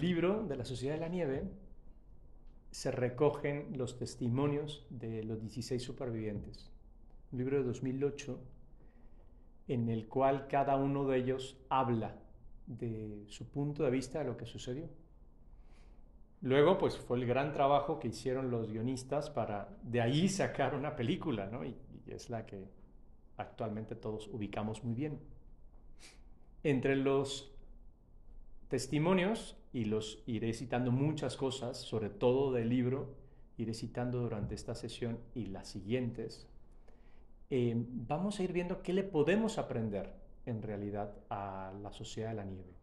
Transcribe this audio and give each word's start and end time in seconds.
libro 0.00 0.44
de 0.46 0.56
la 0.56 0.64
Sociedad 0.64 0.94
de 0.94 1.00
la 1.00 1.08
Nieve 1.08 1.50
se 2.70 2.90
recogen 2.90 3.76
los 3.76 3.96
testimonios 3.96 4.86
de 4.90 5.22
los 5.24 5.40
16 5.40 5.82
supervivientes. 5.82 6.70
Un 7.32 7.38
libro 7.38 7.58
de 7.58 7.64
2008 7.64 8.40
en 9.68 9.88
el 9.88 10.08
cual 10.08 10.48
cada 10.48 10.76
uno 10.76 11.06
de 11.06 11.18
ellos 11.18 11.56
habla 11.68 12.16
de 12.66 13.24
su 13.28 13.48
punto 13.50 13.84
de 13.84 13.90
vista 13.90 14.20
de 14.20 14.24
lo 14.24 14.36
que 14.36 14.46
sucedió. 14.46 14.88
Luego, 16.42 16.78
pues 16.78 16.96
fue 16.96 17.18
el 17.18 17.26
gran 17.26 17.52
trabajo 17.52 17.98
que 17.98 18.08
hicieron 18.08 18.50
los 18.50 18.70
guionistas 18.70 19.28
para 19.30 19.76
de 19.82 20.00
ahí 20.00 20.28
sacar 20.28 20.74
una 20.74 20.96
película, 20.96 21.46
¿no? 21.46 21.64
Y, 21.64 21.76
y 22.06 22.12
es 22.12 22.30
la 22.30 22.46
que 22.46 22.68
actualmente 23.36 23.94
todos 23.94 24.28
ubicamos 24.28 24.82
muy 24.82 24.94
bien. 24.94 25.20
Entre 26.62 26.96
los 26.96 27.54
testimonios, 28.68 29.59
y 29.72 29.84
los 29.84 30.22
iré 30.26 30.52
citando 30.52 30.90
muchas 30.90 31.36
cosas, 31.36 31.78
sobre 31.78 32.10
todo 32.10 32.52
del 32.52 32.68
libro, 32.68 33.14
iré 33.56 33.74
citando 33.74 34.20
durante 34.20 34.54
esta 34.54 34.74
sesión 34.74 35.18
y 35.34 35.46
las 35.46 35.68
siguientes, 35.68 36.48
eh, 37.50 37.74
vamos 37.76 38.38
a 38.38 38.42
ir 38.42 38.52
viendo 38.52 38.82
qué 38.82 38.92
le 38.92 39.02
podemos 39.02 39.58
aprender 39.58 40.12
en 40.46 40.62
realidad 40.62 41.14
a 41.28 41.72
la 41.82 41.92
sociedad 41.92 42.30
de 42.30 42.36
la 42.36 42.44
nieve. 42.44 42.74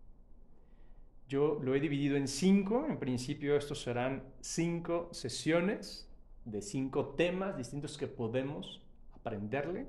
Yo 1.27 1.59
lo 1.61 1.75
he 1.75 1.79
dividido 1.79 2.15
en 2.15 2.27
cinco, 2.27 2.85
en 2.87 2.99
principio 2.99 3.57
estos 3.57 3.81
serán 3.81 4.23
cinco 4.39 5.09
sesiones 5.11 6.09
de 6.45 6.61
cinco 6.61 7.07
temas 7.09 7.57
distintos 7.57 7.97
que 7.97 8.07
podemos 8.07 8.81
aprenderle. 9.13 9.87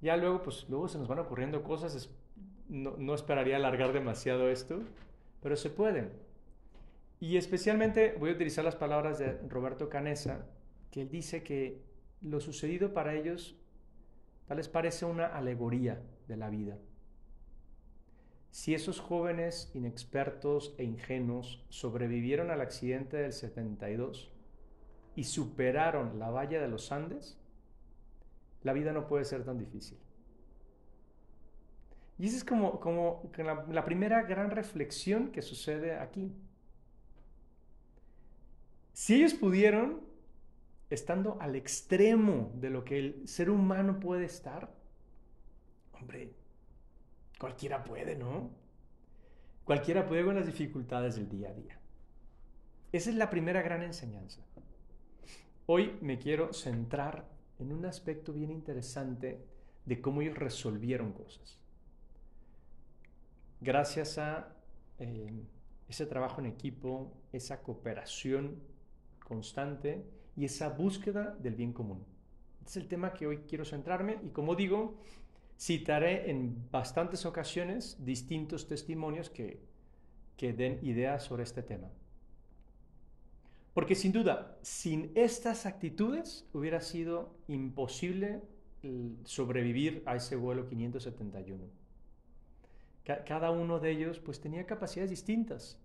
Ya 0.00 0.16
luego, 0.16 0.42
pues 0.42 0.66
luego 0.68 0.88
se 0.88 0.98
nos 0.98 1.06
van 1.06 1.20
ocurriendo 1.20 1.62
cosas, 1.62 2.10
no, 2.68 2.96
no 2.96 3.14
esperaría 3.14 3.56
alargar 3.56 3.92
demasiado 3.92 4.48
esto, 4.48 4.82
pero 5.40 5.56
se 5.56 5.70
pueden. 5.70 6.12
Y 7.20 7.36
especialmente 7.36 8.16
voy 8.18 8.30
a 8.30 8.34
utilizar 8.34 8.64
las 8.64 8.76
palabras 8.76 9.18
de 9.18 9.38
Roberto 9.48 9.88
Canesa, 9.88 10.46
que 10.90 11.02
él 11.02 11.10
dice 11.10 11.42
que 11.42 11.82
lo 12.20 12.40
sucedido 12.40 12.92
para 12.92 13.14
ellos 13.14 13.56
tal 14.46 14.56
vez 14.56 14.68
parece 14.68 15.04
una 15.04 15.26
alegoría 15.26 16.00
de 16.26 16.36
la 16.36 16.48
vida. 16.48 16.78
Si 18.50 18.74
esos 18.74 18.98
jóvenes 18.98 19.70
inexpertos 19.74 20.74
e 20.78 20.84
ingenuos 20.84 21.64
sobrevivieron 21.68 22.50
al 22.50 22.60
accidente 22.60 23.18
del 23.18 23.32
72 23.32 24.32
y 25.16 25.24
superaron 25.24 26.18
la 26.18 26.30
valla 26.30 26.60
de 26.60 26.68
los 26.68 26.90
Andes, 26.90 27.38
la 28.62 28.72
vida 28.72 28.92
no 28.92 29.06
puede 29.06 29.24
ser 29.24 29.44
tan 29.44 29.58
difícil. 29.58 29.98
Y 32.18 32.26
esa 32.26 32.36
es 32.38 32.44
como, 32.44 33.30
la, 33.36 33.64
la 33.70 33.84
primera 33.84 34.22
gran 34.22 34.50
reflexión 34.50 35.30
que 35.30 35.40
sucede 35.40 35.94
aquí. 35.94 36.32
Si 38.92 39.14
ellos 39.14 39.34
pudieron, 39.34 40.00
estando 40.90 41.38
al 41.40 41.54
extremo 41.54 42.50
de 42.54 42.70
lo 42.70 42.84
que 42.84 42.98
el 42.98 43.28
ser 43.28 43.50
humano 43.50 44.00
puede 44.00 44.24
estar, 44.24 44.68
hombre, 45.92 46.32
cualquiera 47.38 47.84
puede, 47.84 48.16
¿no? 48.16 48.50
Cualquiera 49.62 50.04
puede 50.04 50.24
con 50.24 50.34
las 50.34 50.46
dificultades 50.46 51.14
del 51.14 51.28
día 51.28 51.50
a 51.50 51.54
día. 51.54 51.78
Esa 52.90 53.10
es 53.10 53.16
la 53.16 53.30
primera 53.30 53.62
gran 53.62 53.82
enseñanza. 53.82 54.42
Hoy 55.66 55.96
me 56.00 56.18
quiero 56.18 56.52
centrar 56.52 57.28
en 57.60 57.70
un 57.72 57.84
aspecto 57.84 58.32
bien 58.32 58.50
interesante 58.50 59.44
de 59.84 60.00
cómo 60.00 60.22
ellos 60.22 60.38
resolvieron 60.38 61.12
cosas 61.12 61.58
gracias 63.60 64.18
a 64.18 64.54
eh, 64.98 65.32
ese 65.88 66.06
trabajo 66.06 66.40
en 66.40 66.46
equipo, 66.46 67.12
esa 67.32 67.62
cooperación 67.62 68.60
constante 69.20 70.04
y 70.36 70.44
esa 70.44 70.68
búsqueda 70.68 71.36
del 71.40 71.54
bien 71.54 71.72
común. 71.72 72.04
Este 72.58 72.70
es 72.70 72.76
el 72.76 72.88
tema 72.88 73.12
que 73.14 73.26
hoy 73.26 73.38
quiero 73.48 73.64
centrarme 73.64 74.18
y 74.22 74.28
como 74.30 74.54
digo, 74.54 74.98
citaré 75.58 76.30
en 76.30 76.68
bastantes 76.70 77.26
ocasiones 77.26 77.96
distintos 78.04 78.66
testimonios 78.66 79.30
que, 79.30 79.60
que 80.36 80.52
den 80.52 80.78
ideas 80.82 81.24
sobre 81.24 81.42
este 81.42 81.62
tema. 81.62 81.88
Porque 83.74 83.94
sin 83.94 84.12
duda, 84.12 84.58
sin 84.62 85.12
estas 85.14 85.66
actitudes 85.66 86.48
hubiera 86.52 86.80
sido 86.80 87.36
imposible 87.46 88.42
sobrevivir 89.24 90.02
a 90.06 90.16
ese 90.16 90.36
vuelo 90.36 90.68
571 90.68 91.77
cada 93.26 93.50
uno 93.50 93.80
de 93.80 93.90
ellos 93.90 94.18
pues 94.18 94.40
tenía 94.40 94.66
capacidades 94.66 95.10
distintas, 95.10 95.80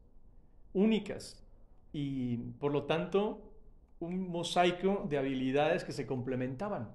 únicas, 0.74 1.44
y 1.92 2.38
por 2.60 2.72
lo 2.72 2.84
tanto 2.84 3.54
un 4.00 4.28
mosaico 4.28 5.06
de 5.10 5.18
habilidades 5.18 5.84
que 5.84 5.94
se 5.94 6.06
complementaban. 6.06 6.90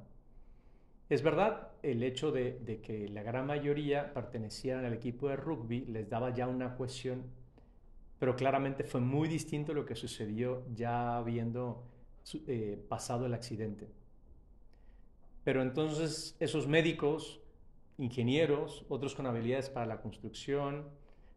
Es 1.08 1.22
verdad, 1.22 1.68
el 1.82 2.02
hecho 2.02 2.32
de, 2.32 2.80
que 2.82 3.08
la 3.08 3.22
gran 3.22 3.46
mayoría 3.46 4.12
pertenecieran 4.12 4.84
al 4.84 4.92
equipo 4.92 5.28
de 5.28 5.36
rugby 5.36 5.86
les 5.86 6.10
daba 6.10 6.34
ya 6.34 6.46
una 6.46 6.76
cohesión, 6.76 7.22
pero 8.18 8.36
claramente 8.36 8.84
fue 8.84 9.00
muy 9.00 9.28
distinto 9.28 9.72
lo 9.72 9.86
que 9.86 9.94
sucedió 9.94 10.64
ya 10.74 11.16
habiendo 11.16 11.84
eh, 12.46 12.84
pasado 12.88 13.24
el 13.24 13.32
accidente. 13.32 13.88
Pero 15.44 15.62
entonces 15.62 16.36
esos 16.40 16.66
médicos 16.66 17.40
ingenieros, 17.98 18.86
otros 18.88 19.14
con 19.14 19.26
habilidades 19.26 19.68
para 19.68 19.86
la 19.86 20.00
construcción, 20.00 20.88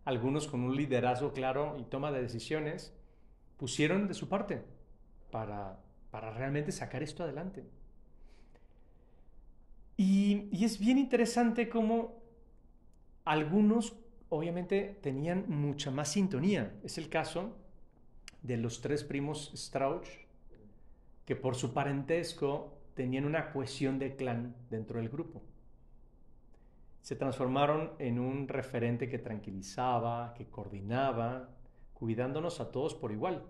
algunos 0.06 0.48
con 0.48 0.62
un 0.62 0.76
liderazgo 0.76 1.34
claro 1.34 1.76
y 1.80 1.84
toma 1.84 2.12
de 2.12 2.22
decisiones, 2.22 2.94
pusieron 3.58 4.08
de 4.08 4.14
su 4.14 4.30
parte 4.30 4.64
para, 5.32 5.80
para 6.12 6.32
realmente 6.32 6.72
sacar 6.72 7.04
esto 7.04 7.24
adelante. 7.24 7.66
Y, 9.98 10.48
y 10.52 10.66
es 10.66 10.80
bien 10.80 10.98
interesante 10.98 11.70
cómo 11.70 12.22
algunos 13.26 13.96
obviamente 14.30 14.98
tenían 15.02 15.46
mucha 15.48 15.92
más 15.92 16.10
sintonía. 16.12 16.74
Es 16.84 16.98
el 16.98 17.10
caso 17.10 17.56
de 18.42 18.58
los 18.58 18.82
tres 18.82 19.04
primos 19.04 19.52
Strauch, 19.56 20.08
que 21.26 21.36
por 21.36 21.56
su 21.56 21.74
parentesco 21.74 22.78
tenían 22.96 23.26
una 23.26 23.52
cohesión 23.52 24.00
de 24.00 24.16
clan 24.16 24.56
dentro 24.70 25.00
del 25.00 25.10
grupo 25.10 25.42
se 27.02 27.16
transformaron 27.16 27.94
en 28.00 28.20
un 28.20 28.48
referente 28.48 29.10
que 29.10 29.18
tranquilizaba, 29.18 30.34
que 30.36 30.48
coordinaba, 30.48 31.50
cuidándonos 31.94 32.60
a 32.60 32.72
todos 32.72 32.94
por 32.94 33.12
igual. 33.12 33.44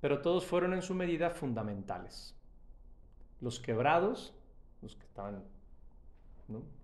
Pero 0.00 0.20
todos 0.20 0.44
fueron 0.44 0.72
en 0.72 0.82
su 0.82 0.94
medida 0.94 1.30
fundamentales. 1.30 2.36
Los 3.40 3.60
quebrados, 3.60 4.34
los 4.82 4.96
que 4.96 5.04
estaban 5.04 5.44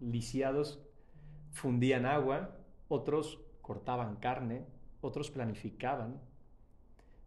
lisiados, 0.00 0.80
fundían 1.50 2.06
agua, 2.06 2.56
otros 2.88 3.40
cortaban 3.62 4.16
carne, 4.16 4.64
otros 5.00 5.30
planificaban. 5.30 6.20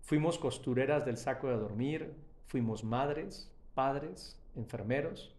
Fuimos 0.01 0.39
costureras 0.39 1.05
del 1.05 1.17
saco 1.17 1.49
de 1.49 1.57
dormir, 1.57 2.15
fuimos 2.47 2.83
madres, 2.83 3.51
padres, 3.73 4.39
enfermeros. 4.55 5.35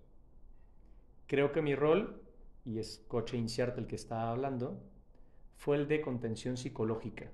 Creo 1.26 1.52
que 1.52 1.62
mi 1.62 1.74
rol 1.74 2.19
y 2.70 2.78
es 2.78 3.04
coche 3.08 3.36
incierto 3.36 3.80
el 3.80 3.86
que 3.86 3.96
está 3.96 4.30
hablando, 4.30 4.80
fue 5.56 5.76
el 5.76 5.88
de 5.88 6.00
contención 6.00 6.56
psicológica. 6.56 7.30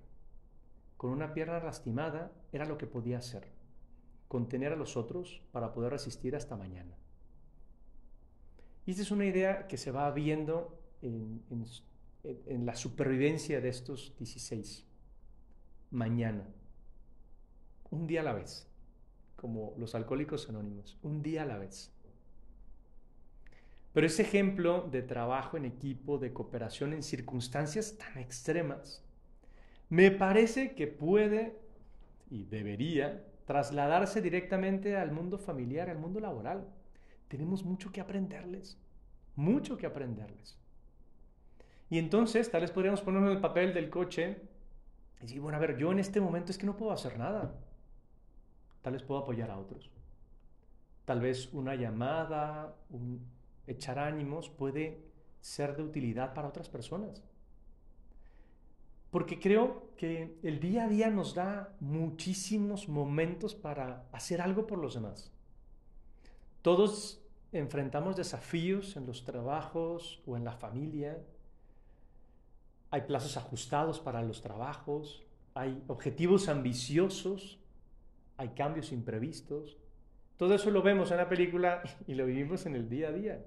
Con 0.97 1.11
una 1.11 1.35
pierna 1.35 1.63
lastimada 1.63 2.33
era 2.53 2.65
lo 2.65 2.79
que 2.79 2.87
podía 2.87 3.19
hacer, 3.19 3.47
contener 4.29 4.73
a 4.73 4.77
los 4.77 4.97
otros 4.97 5.43
para 5.53 5.73
poder 5.75 5.93
resistir 5.93 6.35
hasta 6.35 6.57
mañana. 6.57 6.97
Y 8.87 8.93
esta 8.93 9.03
es 9.03 9.11
una 9.11 9.27
idea 9.27 9.67
que 9.69 9.77
se 9.77 9.91
va 9.91 10.11
viendo 10.11 10.81
en, 11.03 11.43
en 12.25 12.65
la 12.65 12.75
supervivencia 12.75 13.61
de 13.61 13.69
estos 13.69 14.17
16. 14.17 14.87
Mañana. 15.91 16.49
Un 17.91 18.07
día 18.07 18.23
a 18.23 18.25
la 18.25 18.33
vez. 18.33 18.67
Como 19.37 19.75
los 19.77 19.95
alcohólicos 19.95 20.49
anónimos. 20.49 20.99
Un 21.03 21.23
día 21.23 21.43
a 21.43 21.47
la 21.47 21.59
vez. 21.59 21.93
Pero 23.97 24.09
ese 24.09 24.21
ejemplo 24.21 24.87
de 24.93 25.01
trabajo 25.01 25.57
en 25.57 25.65
equipo, 25.65 26.19
de 26.19 26.31
cooperación 26.31 26.93
en 26.93 27.03
circunstancias 27.03 27.97
tan 27.97 28.19
extremas, 28.19 29.03
me 29.89 30.11
parece 30.11 30.75
que 30.75 30.87
puede 30.87 31.59
y 32.29 32.45
debería 32.45 33.25
trasladarse 33.47 34.21
directamente 34.21 34.99
al 34.99 35.13
mundo 35.13 35.39
familiar, 35.39 35.89
al 35.89 35.97
mundo 35.97 36.21
laboral. 36.21 36.69
Tenemos 37.29 37.65
mucho 37.65 37.91
que 37.91 38.03
aprenderles, 38.03 38.79
mucho 39.35 39.79
que 39.79 39.87
aprenderles. 39.87 40.59
Y 41.89 41.99
entonces, 41.99 42.51
tal 42.51 42.61
vez 42.61 42.73
podríamos 42.73 43.01
ponernos 43.01 43.31
en 43.31 43.37
el 43.37 43.41
papel 43.41 43.73
del 43.73 43.89
coche 43.89 44.43
y 45.21 45.23
decir, 45.23 45.41
bueno, 45.41 45.57
a 45.57 45.61
ver, 45.63 45.79
yo 45.79 45.91
en 45.91 46.01
este 46.01 46.21
momento 46.21 46.53
es 46.53 46.59
que 46.59 46.67
no 46.67 46.77
puedo 46.77 46.93
hacer 46.93 47.19
nada. 47.19 47.55
Tal 48.83 48.93
vez 48.93 49.03
puedo 49.03 49.23
apoyar 49.23 49.51
a 49.51 49.57
otros. 49.57 49.91
Tal 51.07 51.23
vez 51.23 51.51
una 51.55 51.77
llamada, 51.77 52.77
un, 52.91 53.36
echar 53.67 53.99
ánimos 53.99 54.49
puede 54.49 55.05
ser 55.41 55.77
de 55.77 55.83
utilidad 55.83 56.35
para 56.35 56.49
otras 56.49 56.69
personas. 56.69 57.23
porque 59.11 59.39
creo 59.39 59.95
que 59.97 60.37
el 60.43 60.61
día 60.61 60.85
a 60.85 60.89
día 60.89 61.09
nos 61.09 61.35
da 61.35 61.75
muchísimos 61.81 62.87
momentos 62.87 63.55
para 63.55 64.05
hacer 64.13 64.43
algo 64.43 64.67
por 64.67 64.79
los 64.79 64.93
demás. 64.95 65.33
Todos 66.61 67.23
enfrentamos 67.53 68.17
desafíos 68.17 68.97
en 68.97 69.07
los 69.07 69.25
trabajos 69.25 70.23
o 70.27 70.37
en 70.37 70.45
la 70.45 70.53
familia. 70.53 71.23
Hay 72.91 73.03
plazos 73.03 73.37
ajustados 73.37 74.01
para 74.01 74.23
los 74.23 74.43
trabajos, 74.43 75.25
hay 75.55 75.83
objetivos 75.87 76.49
ambiciosos, 76.49 77.59
hay 78.37 78.51
cambios 78.51 78.93
imprevistos. 78.93 79.79
Todo 80.37 80.55
eso 80.55 80.71
lo 80.71 80.83
vemos 80.83 81.11
en 81.11 81.17
la 81.17 81.29
película 81.29 81.83
y 82.07 82.15
lo 82.15 82.27
vivimos 82.27 82.67
en 82.67 82.75
el 82.75 82.89
día 82.89 83.09
a 83.09 83.13
día. 83.13 83.45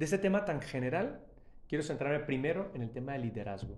De 0.00 0.06
este 0.06 0.16
tema 0.16 0.46
tan 0.46 0.62
general, 0.62 1.20
quiero 1.68 1.84
centrarme 1.84 2.20
primero 2.20 2.70
en 2.72 2.80
el 2.80 2.90
tema 2.90 3.12
del 3.12 3.20
liderazgo. 3.20 3.76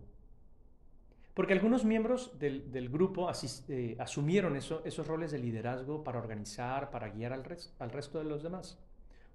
Porque 1.34 1.52
algunos 1.52 1.84
miembros 1.84 2.38
del, 2.38 2.88
grupo 2.90 3.28
eh, 3.68 3.96
asumieron 3.98 4.54
esos 4.54 5.06
roles 5.08 5.32
de 5.32 5.40
liderazgo 5.40 6.04
para 6.04 6.20
organizar, 6.20 6.92
para 6.92 7.08
guiar 7.08 7.32
al, 7.32 7.42
al, 7.80 7.90
resto 7.90 8.18
de 8.18 8.24
los 8.24 8.44
demás. 8.44 8.78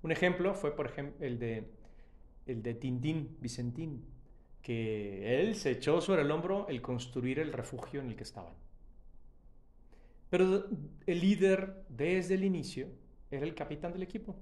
Un 0.01 0.13
ejemplo 0.13 0.53
fue, 0.53 0.77
por 0.77 0.85
ejemplo, 0.85 1.25
el 1.25 1.37
de, 1.39 1.67
el 2.45 2.63
de 2.63 2.73
Tintín, 2.73 3.35
Vicentín, 3.41 4.05
que 4.61 5.41
él 5.41 5.55
se 5.55 5.71
echó 5.71 5.99
sobre 5.99 6.21
el 6.21 6.31
hombro 6.31 6.69
el 6.69 6.81
construir 6.81 7.39
el 7.39 7.51
refugio 7.51 7.99
en 7.99 8.07
el 8.07 8.15
que 8.15 8.23
estaban. 8.23 8.53
Pero 10.29 10.67
el 11.05 11.19
líder 11.19 11.83
desde 11.89 12.35
el 12.35 12.45
inicio 12.45 12.87
era 13.29 13.45
el 13.45 13.55
capitán 13.55 13.91
del 13.91 14.03
equipo, 14.03 14.37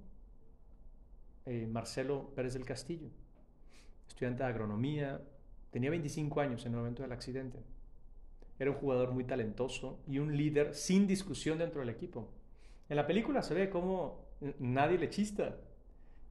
eh, 1.46 1.68
Marcelo 1.68 2.32
Pérez 2.36 2.54
del 2.54 2.66
Castillo, 2.66 3.10
estudiante 4.08 4.44
de 4.44 4.50
agronomía, 4.50 5.22
tenía 5.72 5.90
25 5.90 6.42
años 6.42 6.66
en 6.66 6.74
el 6.74 6.78
momento 6.78 7.04
del 7.04 7.12
accidente. 7.12 7.60
Era 8.58 8.72
un 8.72 8.78
jugador 8.78 9.12
muy 9.12 9.26
talentoso 9.26 10.00
y 10.08 10.20
un 10.20 10.36
líder 10.36 10.74
sin 10.74 11.08
discusión 11.08 11.58
dentro 11.58 11.82
del 11.82 11.90
equipo. 11.90 12.30
En 12.88 12.96
la 12.96 13.06
película 13.06 13.42
se 13.42 13.54
ve 13.54 13.70
cómo 13.70 14.26
nadie 14.60 14.98
le 14.98 15.10
chista. 15.10 15.58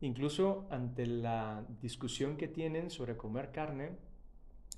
Incluso 0.01 0.67
ante 0.71 1.07
la 1.07 1.65
discusión 1.81 2.37
que 2.37 2.49
tienen 2.49 2.91
sobre 2.91 3.17
comer 3.17 3.53
carne, 3.53 3.93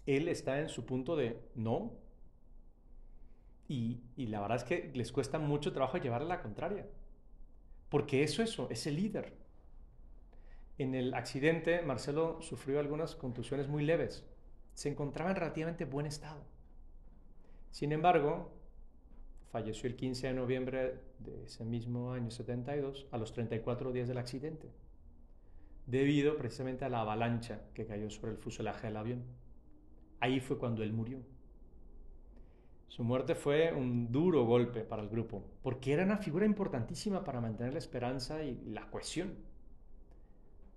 él 0.07 0.29
está 0.29 0.61
en 0.61 0.69
su 0.69 0.85
punto 0.85 1.17
de 1.17 1.41
no, 1.55 1.93
y, 3.69 4.01
la 4.17 4.41
verdad 4.41 4.59
es 4.59 4.65
que 4.65 4.91
les 4.95 5.11
cuesta 5.11 5.39
mucho 5.39 5.73
trabajo 5.73 5.99
llevarle 5.99 6.29
la 6.29 6.41
contraria. 6.41 6.87
Porque 7.89 8.23
eso, 8.23 8.43
eso, 8.43 8.69
es 8.71 8.87
el 8.87 8.97
líder. 8.97 9.33
En 10.79 10.95
el 10.95 11.15
accidente, 11.15 11.81
Marcelo 11.83 12.43
sufrió 12.43 12.81
algunas 12.81 13.15
contusiones 13.15 13.67
muy 13.67 13.85
leves. 13.85 14.27
Se 14.75 14.91
encontraba 14.91 15.31
en 15.31 15.37
relativamente 15.37 15.87
buen 15.87 16.05
estado. 16.05 16.43
Sin 17.71 17.93
embargo, 17.93 18.53
falleció 19.51 19.89
el 19.89 19.97
15 19.97 20.27
de 20.27 20.35
noviembre 20.35 21.01
de 21.19 21.45
ese 21.45 21.65
mismo 21.65 22.13
año 22.13 22.31
72, 22.31 23.07
a 23.11 23.17
los 23.17 23.33
34 23.33 23.91
días 23.93 24.07
del 24.07 24.19
accidente, 24.19 24.71
debido 25.87 26.37
precisamente 26.37 26.85
a 26.85 26.91
la 26.91 27.01
avalancha 27.01 27.63
que 27.73 27.87
cayó 27.87 28.11
sobre 28.11 28.33
el 28.33 28.39
fuselaje 28.39 28.89
del 28.89 28.99
avión. 28.99 29.25
Ahí 30.21 30.41
fue 30.41 30.59
cuando 30.59 30.83
él 30.83 30.93
murió. 30.93 31.21
Su 32.89 33.03
muerte 33.03 33.35
fue 33.35 33.73
un 33.73 34.13
duro 34.13 34.45
golpe 34.45 34.83
para 34.83 35.03
el 35.03 35.09
grupo, 35.09 35.43
porque 35.63 35.93
era 35.95 36.05
una 36.05 36.19
figura 36.19 36.45
importantísima 36.45 37.25
para 37.25 37.41
mantener 37.41 37.73
la 37.73 37.79
esperanza 37.79 38.43
y 38.43 38.61
la 38.67 38.91
cohesión. 38.91 39.56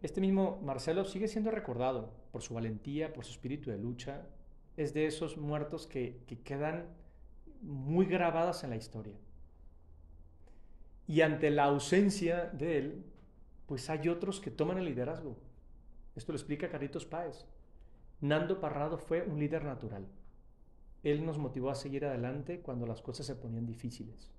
Este 0.01 0.21
mismo 0.21 0.61
Marcelo 0.63 1.03
sigue 1.03 1.27
siendo 1.27 1.51
recordado 1.51 2.13
por 2.31 2.41
su 2.41 2.53
valentía, 2.53 3.11
por 3.11 3.25
su 3.25 3.31
espíritu 3.31 3.69
de 3.69 3.77
lucha. 3.77 4.25
Es 4.77 4.93
de 4.93 5.05
esos 5.05 5.37
muertos 5.37 5.87
que, 5.87 6.23
quedan 6.45 6.87
muy 7.61 8.05
grabadas 8.05 8.63
en 8.63 8.69
la 8.69 8.77
historia. 8.77 9.17
Y 11.05 11.21
ante 11.21 11.49
la 11.49 11.65
ausencia 11.65 12.45
de 12.53 12.77
él, 12.77 13.05
pues 13.65 13.89
hay 13.89 14.07
otros 14.07 14.39
que 14.39 14.51
toman 14.51 14.77
el 14.77 14.85
liderazgo. 14.85 15.35
Esto 16.15 16.31
lo 16.31 16.37
explica 16.37 16.69
Carlitos 16.69 17.05
Páez. 17.05 17.45
Nando 18.21 18.61
Parrado 18.61 18.97
fue 18.97 19.23
un 19.23 19.39
líder 19.39 19.65
natural. 19.65 20.07
Él 21.03 21.25
nos 21.25 21.37
motivó 21.37 21.71
a 21.71 21.75
seguir 21.75 22.05
adelante 22.05 22.61
cuando 22.61 22.85
las 22.85 23.01
cosas 23.01 23.25
se 23.25 23.35
ponían 23.35 23.65
difíciles. 23.65 24.31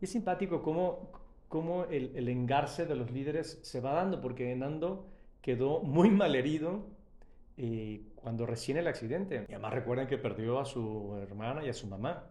es 0.00 0.10
simpático 0.10 0.62
cómo, 0.62 1.12
cómo 1.52 1.84
el, 1.84 2.16
el, 2.16 2.30
engarce 2.30 2.86
de 2.86 2.96
los 2.96 3.10
líderes 3.10 3.58
se 3.60 3.82
va 3.82 3.92
dando, 3.92 4.22
porque 4.22 4.56
Nando 4.56 5.06
quedó 5.42 5.82
muy 5.82 6.08
mal 6.08 6.34
herido 6.34 6.86
eh, 7.58 8.06
cuando 8.14 8.46
recién 8.46 8.78
el 8.78 8.88
accidente. 8.88 9.44
Y 9.50 9.52
además 9.52 9.74
recuerden 9.74 10.06
que 10.06 10.16
perdió 10.16 10.58
a 10.58 10.64
su 10.64 11.14
hermana 11.20 11.62
y 11.62 11.68
a 11.68 11.74
su 11.74 11.86
mamá. 11.86 12.30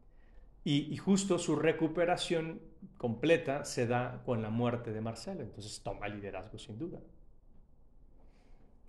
Y, 0.64 0.92
y, 0.92 0.98
justo 0.98 1.38
su 1.38 1.56
recuperación 1.56 2.62
completa 2.98 3.64
se 3.64 3.86
da 3.86 4.24
con 4.26 4.42
la 4.42 4.50
muerte 4.50 4.92
de 4.92 5.02
Marcelo. 5.02 5.44
Entonces 5.44 5.84
toma 5.84 6.08
liderazgo 6.08 6.58
sin 6.58 6.80
duda. 6.80 7.00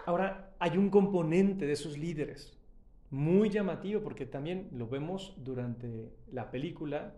Ahora, 0.06 0.54
hay 0.58 0.78
un 0.78 0.88
componente 0.88 1.66
de 1.66 1.72
esos 1.72 1.98
líderes 1.98 2.58
muy 3.10 3.50
llamativo 3.50 4.00
porque 4.00 4.24
también 4.24 4.70
lo 4.72 4.88
vemos 4.88 5.34
durante 5.36 6.10
la 6.30 6.50
película, 6.50 7.12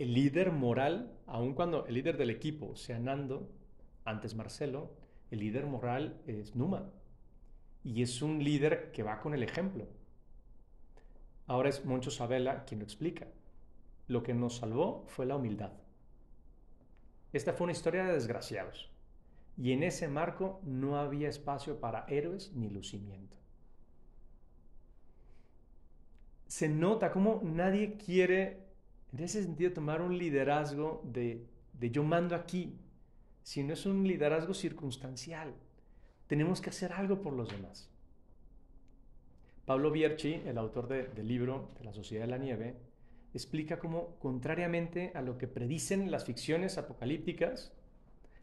el 0.00 0.14
líder 0.14 0.50
moral, 0.50 1.12
aun 1.26 1.54
cuando 1.54 1.86
el 1.86 1.94
líder 1.94 2.16
del 2.16 2.30
equipo 2.30 2.74
sea 2.74 2.98
Nando, 2.98 3.50
antes 4.04 4.34
Marcelo, 4.34 4.90
el 5.30 5.40
líder 5.40 5.66
moral 5.66 6.20
es 6.26 6.56
Numa. 6.56 6.90
Y 7.84 8.02
es 8.02 8.22
un 8.22 8.42
líder 8.42 8.92
que 8.92 9.02
va 9.02 9.20
con 9.20 9.34
el 9.34 9.42
ejemplo. 9.42 9.86
Ahora 11.46 11.68
es 11.68 11.84
Moncho 11.84 12.10
Sabela 12.10 12.64
quien 12.64 12.80
lo 12.80 12.84
explica. 12.84 13.28
Lo 14.08 14.22
que 14.22 14.32
nos 14.32 14.56
salvó 14.56 15.04
fue 15.06 15.26
la 15.26 15.36
humildad. 15.36 15.72
Esta 17.32 17.52
fue 17.52 17.64
una 17.64 17.72
historia 17.72 18.04
de 18.04 18.14
desgraciados. 18.14 18.90
Y 19.56 19.72
en 19.72 19.82
ese 19.82 20.08
marco 20.08 20.60
no 20.64 20.96
había 20.96 21.28
espacio 21.28 21.78
para 21.78 22.06
héroes 22.08 22.52
ni 22.54 22.70
lucimiento. 22.70 23.40
se 26.50 26.68
nota 26.68 27.12
como 27.12 27.40
nadie 27.44 27.96
quiere, 27.96 28.69
en 29.12 29.24
ese 29.24 29.42
sentido, 29.42 29.72
tomar 29.72 30.02
un 30.02 30.16
liderazgo 30.16 31.02
de, 31.04 31.46
de 31.72 31.90
yo 31.90 32.02
mando 32.02 32.34
aquí, 32.34 32.76
sino 33.42 33.72
es 33.72 33.86
un 33.86 34.06
liderazgo 34.06 34.54
circunstancial. 34.54 35.54
Tenemos 36.26 36.60
que 36.60 36.70
hacer 36.70 36.92
algo 36.92 37.20
por 37.20 37.32
los 37.32 37.50
demás. 37.50 37.90
Pablo 39.64 39.90
Bierchi, 39.90 40.34
el 40.46 40.58
autor 40.58 40.88
del 40.88 41.28
libro 41.28 41.68
de 41.78 41.84
la 41.84 41.92
Sociedad 41.92 42.24
de 42.24 42.30
la 42.30 42.38
Nieve, 42.38 42.76
explica 43.34 43.78
cómo, 43.78 44.16
contrariamente 44.18 45.12
a 45.14 45.22
lo 45.22 45.38
que 45.38 45.46
predicen 45.46 46.10
las 46.10 46.24
ficciones 46.24 46.78
apocalípticas, 46.78 47.72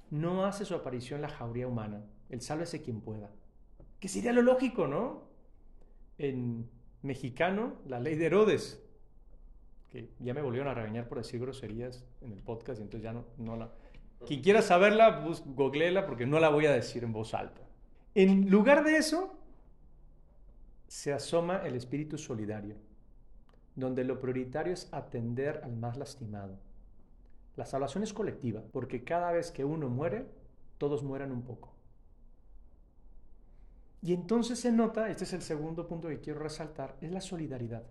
no 0.10 0.46
hace 0.46 0.64
su 0.64 0.74
aparición 0.74 1.22
la 1.22 1.30
jauría 1.30 1.68
humana, 1.68 2.06
el 2.30 2.42
sálvese 2.42 2.82
quien 2.82 3.02
pueda. 3.02 3.30
Que 4.00 4.08
sería 4.08 4.32
lo 4.32 4.42
lógico, 4.42 4.88
¿no? 4.88 5.28
En, 6.18 6.70
mexicano, 7.02 7.76
la 7.86 8.00
ley 8.00 8.16
de 8.16 8.28
Herodes, 8.28 8.82
que 9.89 10.10
ya 10.20 10.34
me 10.34 10.41
volvieron 10.41 10.67
a 10.67 10.74
regañar 10.74 11.08
por 11.08 11.17
decir 11.17 11.39
groserías 11.39 12.06
en 12.22 12.32
el 12.32 12.41
podcast 12.41 12.79
y 12.79 12.84
entonces 12.84 13.03
ya 13.03 13.13
no, 13.13 13.25
no 13.38 13.56
la... 13.56 13.72
Quien 14.25 14.41
quiera 14.41 14.62
saberla, 14.62 15.20
bus, 15.20 15.44
googleela 15.46 16.06
porque 16.06 16.25
no 16.25 16.39
la 16.39 16.50
voy 16.50 16.65
a 16.65 16.72
decir 16.72 17.03
en 17.03 17.13
voz 17.13 17.34
alta. 17.34 17.62
En 18.15 18.50
lugar 18.50 18.84
de 18.84 18.98
eso, 18.98 19.38
se 20.88 21.13
asoma 21.13 21.58
el 21.65 21.75
espíritu 21.75 22.17
solidario, 22.17 22.75
donde 23.75 24.03
lo 24.03 24.20
prioritario 24.20 24.74
es 24.74 24.91
atender 24.91 25.62
al 25.63 25.75
más 25.75 25.98
lastimado. 25.98 26.58
La 27.56 27.65
salvación 27.65 28.03
es 28.03 28.13
colectiva, 28.13 28.63
porque 28.72 29.03
cada 29.03 29.32
vez 29.32 29.51
que 29.51 29.65
uno 29.65 29.89
muere, 29.89 30.25
todos 30.77 31.03
mueren 31.03 31.32
un 31.32 31.44
poco. 31.44 31.74
Y 34.01 34.13
entonces 34.13 34.60
se 34.60 34.72
nota, 34.72 35.10
este 35.10 35.24
es 35.24 35.34
el 35.34 35.41
segundo 35.41 35.88
punto 35.88 36.08
que 36.08 36.20
quiero 36.20 36.39
resaltar, 36.39 36.96
es 37.01 37.12
la 37.12 37.22
solidaridad. 37.22 37.84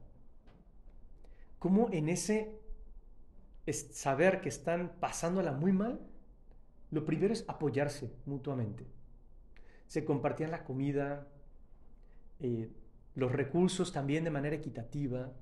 Cómo 1.58 1.88
en 1.92 2.08
ese 2.08 2.60
saber 3.72 4.40
que 4.40 4.48
están 4.48 4.92
pasándola 5.00 5.52
muy 5.52 5.72
mal, 5.72 6.00
lo 6.90 7.04
primero 7.04 7.32
es 7.32 7.44
apoyarse 7.48 8.12
mutuamente. 8.26 8.86
Se 9.86 10.04
compartían 10.04 10.50
la 10.50 10.64
comida, 10.64 11.26
eh, 12.40 12.70
los 13.14 13.32
recursos 13.32 13.92
también 13.92 14.24
de 14.24 14.30
manera 14.30 14.56
equitativa. 14.56 15.32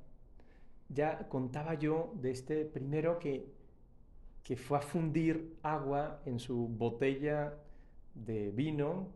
Ya 0.88 1.28
contaba 1.28 1.74
yo 1.74 2.12
de 2.16 2.30
este 2.30 2.64
primero 2.64 3.18
que, 3.18 3.52
que 4.42 4.56
fue 4.56 4.78
a 4.78 4.82
fundir 4.82 5.56
agua 5.62 6.22
en 6.24 6.38
su 6.38 6.68
botella 6.68 7.54
de 8.14 8.50
vino 8.50 9.12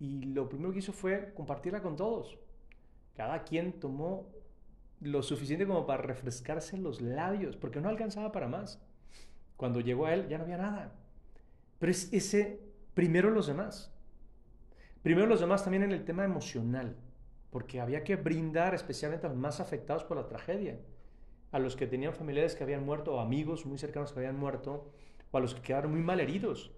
y 0.00 0.22
lo 0.24 0.48
primero 0.48 0.72
que 0.72 0.80
hizo 0.80 0.92
fue 0.92 1.32
compartirla 1.34 1.82
con 1.82 1.96
todos. 1.96 2.38
Cada 3.14 3.44
quien 3.44 3.78
tomó 3.78 4.28
lo 5.00 5.22
suficiente 5.22 5.66
como 5.66 5.86
para 5.86 6.02
refrescarse 6.02 6.76
los 6.76 7.00
labios, 7.00 7.56
porque 7.56 7.80
no 7.80 7.88
alcanzaba 7.88 8.32
para 8.32 8.48
más. 8.48 8.80
Cuando 9.56 9.80
llegó 9.80 10.06
a 10.06 10.14
él 10.14 10.28
ya 10.28 10.38
no 10.38 10.44
había 10.44 10.58
nada. 10.58 10.92
Pero 11.78 11.92
es 11.92 12.12
ese, 12.12 12.60
primero 12.94 13.30
los 13.30 13.46
demás. 13.46 13.92
Primero 15.02 15.26
los 15.26 15.40
demás 15.40 15.62
también 15.62 15.82
en 15.82 15.92
el 15.92 16.04
tema 16.04 16.24
emocional, 16.24 16.96
porque 17.50 17.80
había 17.80 18.04
que 18.04 18.16
brindar 18.16 18.74
especialmente 18.74 19.26
a 19.26 19.28
los 19.28 19.38
más 19.38 19.60
afectados 19.60 20.02
por 20.02 20.16
la 20.16 20.28
tragedia, 20.28 20.80
a 21.52 21.58
los 21.58 21.76
que 21.76 21.86
tenían 21.86 22.14
familiares 22.14 22.54
que 22.54 22.64
habían 22.64 22.86
muerto 22.86 23.14
o 23.14 23.20
amigos 23.20 23.66
muy 23.66 23.76
cercanos 23.78 24.12
que 24.12 24.20
habían 24.20 24.38
muerto, 24.38 24.90
o 25.30 25.36
a 25.36 25.40
los 25.40 25.54
que 25.54 25.60
quedaron 25.60 25.90
muy 25.90 26.00
malheridos. 26.00 26.72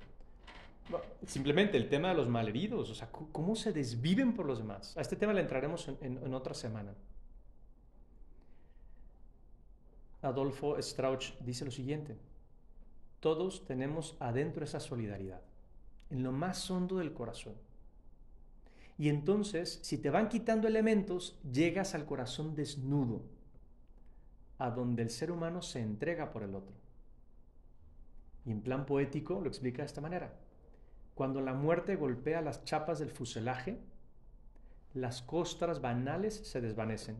Simplemente 1.26 1.76
el 1.76 1.88
tema 1.88 2.08
de 2.08 2.14
los 2.14 2.28
malheridos, 2.28 2.90
o 2.90 2.94
sea, 2.94 3.08
cómo 3.10 3.56
se 3.56 3.72
desviven 3.72 4.34
por 4.34 4.46
los 4.46 4.58
demás. 4.58 4.96
A 4.96 5.00
este 5.00 5.16
tema 5.16 5.32
le 5.32 5.40
entraremos 5.40 5.88
en, 6.00 6.34
otra 6.34 6.54
semana. 6.54 6.94
Adolfo 10.22 10.80
Strauch 10.80 11.36
dice 11.40 11.64
lo 11.64 11.70
siguiente, 11.70 12.16
todos 13.20 13.64
tenemos 13.64 14.16
adentro 14.20 14.64
esa 14.64 14.80
solidaridad, 14.80 15.42
en 16.10 16.22
lo 16.22 16.32
más 16.32 16.70
hondo 16.70 16.98
del 16.98 17.12
corazón. 17.12 17.54
Y 18.98 19.08
entonces, 19.08 19.78
si 19.82 19.98
te 19.98 20.10
van 20.10 20.28
quitando 20.28 20.68
elementos, 20.68 21.38
llegas 21.52 21.94
al 21.94 22.06
corazón 22.06 22.54
desnudo, 22.54 23.22
a 24.58 24.70
donde 24.70 25.02
el 25.02 25.10
ser 25.10 25.30
humano 25.30 25.60
se 25.60 25.80
entrega 25.80 26.30
por 26.30 26.42
el 26.42 26.54
otro. 26.54 26.74
Y 28.46 28.52
en 28.52 28.62
plan 28.62 28.86
poético 28.86 29.40
lo 29.40 29.48
explica 29.48 29.82
de 29.82 29.86
esta 29.86 30.00
manera. 30.00 30.34
Cuando 31.14 31.40
la 31.40 31.52
muerte 31.52 31.96
golpea 31.96 32.40
las 32.40 32.64
chapas 32.64 32.98
del 32.98 33.10
fuselaje, 33.10 33.78
las 34.94 35.20
costras 35.20 35.80
banales 35.80 36.34
se 36.34 36.60
desvanecen 36.60 37.16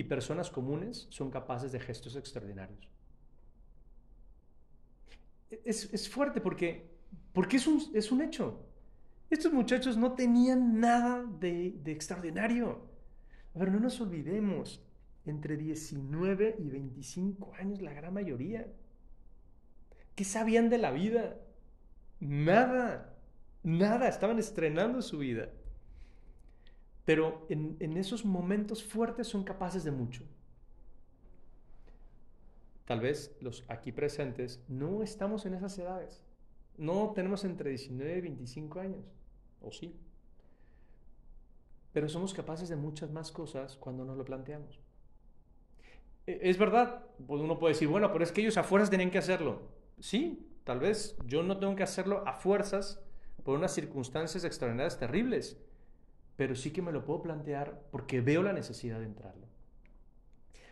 y 0.00 0.04
personas 0.04 0.50
comunes 0.50 1.06
son 1.10 1.30
capaces 1.30 1.72
de 1.72 1.78
gestos 1.78 2.16
extraordinarios. 2.16 2.88
Es, 5.64 6.08
fuerte 6.08 6.40
porque, 6.40 6.88
porque 7.34 7.58
es, 7.58 7.66
un, 7.66 7.82
es 7.92 8.10
un 8.10 8.22
hecho. 8.22 8.66
Estos 9.28 9.52
muchachos 9.52 9.98
no 9.98 10.14
tenían 10.14 10.80
nada 10.80 11.22
de, 11.38 11.78
extraordinario. 11.84 12.88
A 13.54 13.58
ver, 13.58 13.70
no 13.70 13.78
nos 13.78 14.00
olvidemos, 14.00 14.82
entre 15.26 15.58
19 15.58 16.56
y 16.58 16.70
25 16.70 17.52
años 17.58 17.82
la 17.82 17.92
gran 17.92 18.14
mayoría. 18.14 18.72
¿Qué 20.14 20.24
sabían 20.24 20.70
de 20.70 20.78
la 20.78 20.92
vida? 20.92 21.36
Nada, 22.20 23.18
nada, 23.62 24.08
estaban 24.08 24.38
estrenando 24.38 25.02
su 25.02 25.18
vida. 25.18 25.50
Pero 27.10 27.44
en, 27.48 27.96
esos 27.96 28.24
momentos 28.24 28.84
fuertes 28.84 29.26
son 29.26 29.42
capaces 29.42 29.82
de 29.82 29.90
mucho. 29.90 30.22
Tal 32.84 33.00
vez 33.00 33.36
los 33.40 33.64
aquí 33.66 33.90
presentes 33.90 34.62
no 34.68 35.02
estamos 35.02 35.44
en 35.44 35.54
esas 35.54 35.76
edades. 35.76 36.22
No 36.78 37.10
tenemos 37.12 37.42
entre 37.42 37.70
19 37.70 38.16
y 38.16 38.20
25 38.20 38.78
años. 38.78 39.04
¿O 39.60 39.72
sí? 39.72 39.98
Pero 41.92 42.08
somos 42.08 42.32
capaces 42.32 42.68
de 42.68 42.76
muchas 42.76 43.10
más 43.10 43.32
cosas 43.32 43.76
cuando 43.76 44.04
nos 44.04 44.16
lo 44.16 44.24
planteamos. 44.24 44.78
E, 46.28 46.38
es 46.42 46.58
verdad, 46.58 47.06
pues 47.26 47.42
uno 47.42 47.58
puede 47.58 47.74
decir, 47.74 47.88
bueno, 47.88 48.12
pero 48.12 48.22
es 48.22 48.30
que 48.30 48.42
ellos 48.42 48.56
a 48.56 48.62
fuerzas 48.62 48.88
tenían 48.88 49.10
que 49.10 49.18
hacerlo. 49.18 49.62
Sí, 49.98 50.48
tal 50.62 50.78
vez 50.78 51.16
yo 51.26 51.42
no 51.42 51.58
tengo 51.58 51.74
que 51.74 51.82
hacerlo 51.82 52.22
a 52.24 52.34
fuerzas 52.34 53.02
por 53.42 53.58
unas 53.58 53.74
circunstancias 53.74 54.44
extraordinarias 54.44 54.96
terribles, 54.96 55.60
pero 56.40 56.54
sí 56.54 56.70
que 56.70 56.80
me 56.80 56.90
lo 56.90 57.04
puedo 57.04 57.20
plantear 57.20 57.82
porque 57.90 58.22
veo 58.22 58.42
la 58.42 58.54
necesidad 58.54 58.98
de 58.98 59.04
entrarlo. 59.04 59.46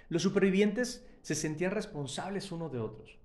Los 0.09 0.23
supervivientes 0.23 1.07
se 1.21 1.35
sentían 1.35 1.73
responsables 1.73 2.51
unos 2.53 2.73
de 2.73 2.79
otros. 2.79 3.19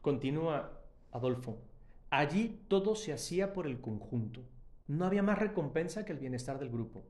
Continúa 0.00 0.80
Adolfo. 1.12 1.58
Allí 2.08 2.62
todo 2.68 2.96
se 2.96 3.12
hacía 3.12 3.52
por 3.52 3.66
el 3.66 3.78
conjunto. 3.78 4.40
No 4.86 5.04
había 5.04 5.22
más 5.22 5.38
recompensa 5.38 6.06
que 6.06 6.12
el 6.12 6.18
bienestar 6.18 6.58
del 6.58 6.70
grupo. 6.70 7.02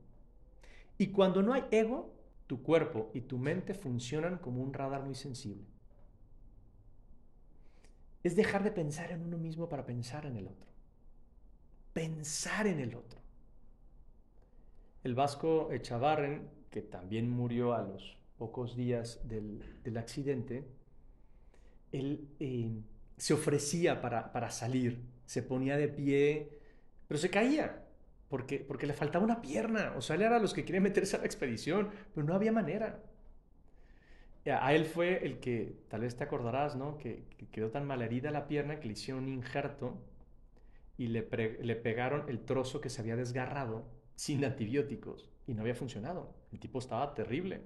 Y 0.97 1.13
cuando 1.13 1.41
no 1.41 1.53
hay 1.53 1.63
ego, 1.71 2.13
tu 2.45 2.61
cuerpo 2.61 3.09
y 3.13 3.21
tu 3.21 3.37
mente 3.37 3.73
funcionan 3.73 4.37
como 4.37 4.61
un 4.61 4.73
radar 4.73 5.03
muy 5.03 5.15
sensible. 5.15 5.63
Es 8.21 8.35
dejar 8.35 8.65
de 8.65 8.71
pensar 8.73 9.13
en 9.13 9.21
uno 9.21 9.37
mismo 9.37 9.69
para 9.69 9.85
pensar 9.85 10.25
en 10.25 10.35
el 10.35 10.47
otro. 10.47 10.67
Pensar 11.93 12.67
en 12.67 12.81
el 12.81 12.95
otro. 12.95 13.20
El 15.03 15.15
vasco 15.15 15.71
Echavarren, 15.71 16.49
que 16.69 16.81
también 16.81 17.29
murió 17.29 17.73
a 17.73 17.81
los 17.81 18.17
pocos 18.37 18.75
días 18.75 19.27
del, 19.27 19.97
accidente, 19.97 20.65
él 21.91 22.27
eh, 22.39 22.71
se 23.17 23.33
ofrecía 23.33 24.01
para, 24.01 24.31
para 24.31 24.49
salir, 24.49 25.01
se 25.25 25.43
ponía 25.43 25.77
de 25.77 25.87
pie 25.87 26.61
pero 27.11 27.19
se 27.19 27.29
caía 27.29 27.83
porque, 28.29 28.59
porque 28.59 28.87
le 28.87 28.93
faltaba 28.93 29.25
una 29.25 29.41
pierna. 29.41 29.91
O 29.97 30.01
sea, 30.01 30.15
él 30.15 30.21
era 30.21 30.39
los 30.39 30.53
que 30.53 30.63
querían 30.63 30.83
meterse 30.83 31.17
a 31.17 31.19
la 31.19 31.25
expedición, 31.25 31.89
pero 32.15 32.25
no 32.25 32.33
había 32.33 32.53
manera. 32.53 33.03
A 34.45 34.73
él 34.73 34.85
fue 34.85 35.25
el 35.25 35.41
que, 35.41 35.75
tal 35.89 35.99
vez 36.03 36.15
te 36.15 36.23
acordarás, 36.23 36.77
¿no? 36.77 36.97
Que, 36.97 37.25
quedó 37.51 37.69
tan 37.69 37.85
malherida 37.85 38.31
la 38.31 38.47
pierna 38.47 38.79
que 38.79 38.87
le 38.87 38.93
hicieron 38.93 39.25
un 39.25 39.29
injerto 39.29 39.97
y 40.97 41.07
le, 41.07 41.27
le 41.61 41.75
pegaron 41.75 42.29
el 42.29 42.45
trozo 42.45 42.79
que 42.79 42.89
se 42.89 43.01
había 43.01 43.17
desgarrado 43.17 43.83
sin 44.21 44.45
antibióticos 44.45 45.31
y 45.47 45.55
no 45.55 45.61
había 45.61 45.73
funcionado. 45.73 46.31
El 46.51 46.59
tipo 46.59 46.77
estaba 46.77 47.15
terrible. 47.15 47.61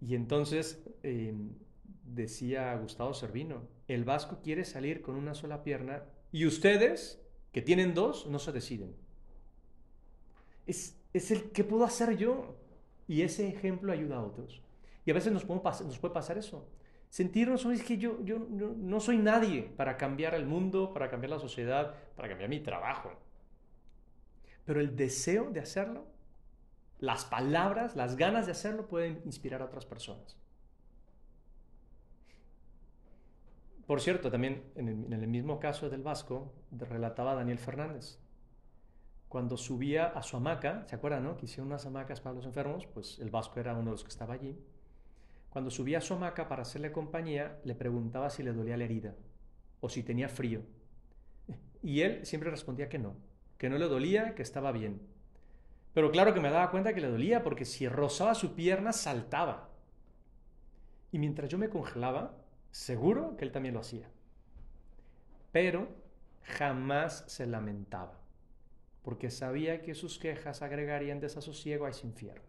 Y 0.00 0.16
entonces 0.16 0.82
em, 1.04 1.52
decía 2.04 2.74
Gustavo 2.74 3.14
Servino, 3.14 3.68
el 3.86 4.02
vasco 4.02 4.40
quiere 4.42 4.64
salir 4.64 5.00
con 5.00 5.14
una 5.14 5.34
sola 5.34 5.62
pierna 5.62 6.02
y 6.32 6.44
ustedes 6.44 7.24
que 7.52 7.62
tienen 7.62 7.94
dos, 7.94 8.26
no 8.26 8.40
se 8.40 8.50
deciden. 8.50 8.96
Es, 10.66 10.96
el 11.12 11.52
que 11.52 11.62
puedo 11.62 11.84
hacer 11.84 12.16
yo. 12.16 12.56
Y 13.06 13.22
ese 13.22 13.46
ejemplo 13.46 13.92
ayuda 13.92 14.16
a 14.16 14.24
otros. 14.24 14.60
Y 15.06 15.12
a 15.12 15.14
veces 15.14 15.32
nos, 15.32 15.46
nos 15.46 15.98
puede 16.00 16.14
pasar 16.14 16.36
eso. 16.36 16.68
Sentirnos, 17.10 17.64
es 17.66 17.84
que 17.84 17.96
yo, 17.96 18.20
yo, 18.24 18.40
no 18.40 18.98
soy 18.98 19.18
nadie 19.18 19.62
para 19.76 19.96
cambiar 19.96 20.34
el 20.34 20.46
mundo, 20.46 20.92
para 20.92 21.08
cambiar 21.08 21.30
la 21.30 21.38
sociedad, 21.38 21.94
para 22.16 22.28
cambiar 22.28 22.50
mi 22.50 22.58
trabajo. 22.58 23.12
Pero 24.64 24.80
el 24.80 24.96
deseo 24.96 25.50
de 25.50 25.60
hacerlo, 25.60 26.06
las 26.98 27.24
palabras, 27.24 27.96
las 27.96 28.16
ganas 28.16 28.46
de 28.46 28.52
hacerlo 28.52 28.86
pueden 28.86 29.20
inspirar 29.24 29.62
a 29.62 29.66
otras 29.66 29.84
personas. 29.84 30.38
Por 33.86 34.00
cierto, 34.00 34.30
también 34.30 34.64
en 34.76 35.12
el, 35.12 35.28
mismo 35.28 35.60
caso 35.60 35.90
del 35.90 36.02
Vasco, 36.02 36.52
relataba 36.70 37.34
Daniel 37.34 37.58
Fernández. 37.58 38.18
Cuando 39.28 39.58
subía 39.58 40.06
a 40.06 40.22
su 40.22 40.38
hamaca, 40.38 40.86
¿se 40.88 40.96
acuerdan, 40.96 41.24
no? 41.24 41.36
Que 41.36 41.44
hicieron 41.44 41.66
unas 41.66 41.84
hamacas 41.84 42.20
para 42.20 42.36
los 42.36 42.46
enfermos, 42.46 42.86
pues 42.86 43.18
el 43.18 43.30
Vasco 43.30 43.60
era 43.60 43.74
uno 43.74 43.86
de 43.86 43.90
los 43.90 44.04
que 44.04 44.08
estaba 44.08 44.34
allí. 44.34 44.56
Cuando 45.50 45.70
subía 45.70 45.98
a 45.98 46.00
su 46.00 46.14
hamaca 46.14 46.48
para 46.48 46.62
hacerle 46.62 46.92
compañía, 46.92 47.58
le 47.64 47.74
preguntaba 47.74 48.30
si 48.30 48.42
le 48.42 48.52
dolía 48.52 48.76
la 48.76 48.84
herida 48.84 49.14
o 49.80 49.88
si 49.90 50.02
tenía 50.02 50.28
frío. 50.28 50.62
Y 51.82 52.00
él 52.00 52.24
siempre 52.24 52.50
respondía 52.50 52.88
que 52.88 52.98
no, 52.98 53.14
que 53.58 53.68
no 53.68 53.78
le 53.78 53.88
dolía, 53.88 54.34
que 54.34 54.42
estaba 54.42 54.72
bien. 54.72 55.00
Pero 55.92 56.10
claro 56.10 56.34
que 56.34 56.40
me 56.40 56.50
daba 56.50 56.70
cuenta 56.70 56.94
que 56.94 57.00
le 57.00 57.10
dolía 57.10 57.42
porque 57.42 57.64
si 57.64 57.88
rozaba 57.88 58.34
su 58.34 58.54
pierna 58.54 58.92
saltaba. 58.92 59.70
Y 61.12 61.18
mientras 61.18 61.48
yo 61.48 61.58
me 61.58 61.68
congelaba, 61.68 62.34
Seguro 62.74 63.36
que 63.36 63.44
él 63.44 63.52
también 63.52 63.74
lo 63.74 63.80
hacía. 63.82 64.10
Pero 65.52 65.86
jamás 66.42 67.24
se 67.28 67.46
lamentaba, 67.46 68.18
porque 69.04 69.30
sabía 69.30 69.80
que 69.80 69.94
sus 69.94 70.18
quejas 70.18 70.60
agregarían 70.60 71.20
desasosiego 71.20 71.86
a 71.86 71.90
ese 71.90 72.08
infierno. 72.08 72.48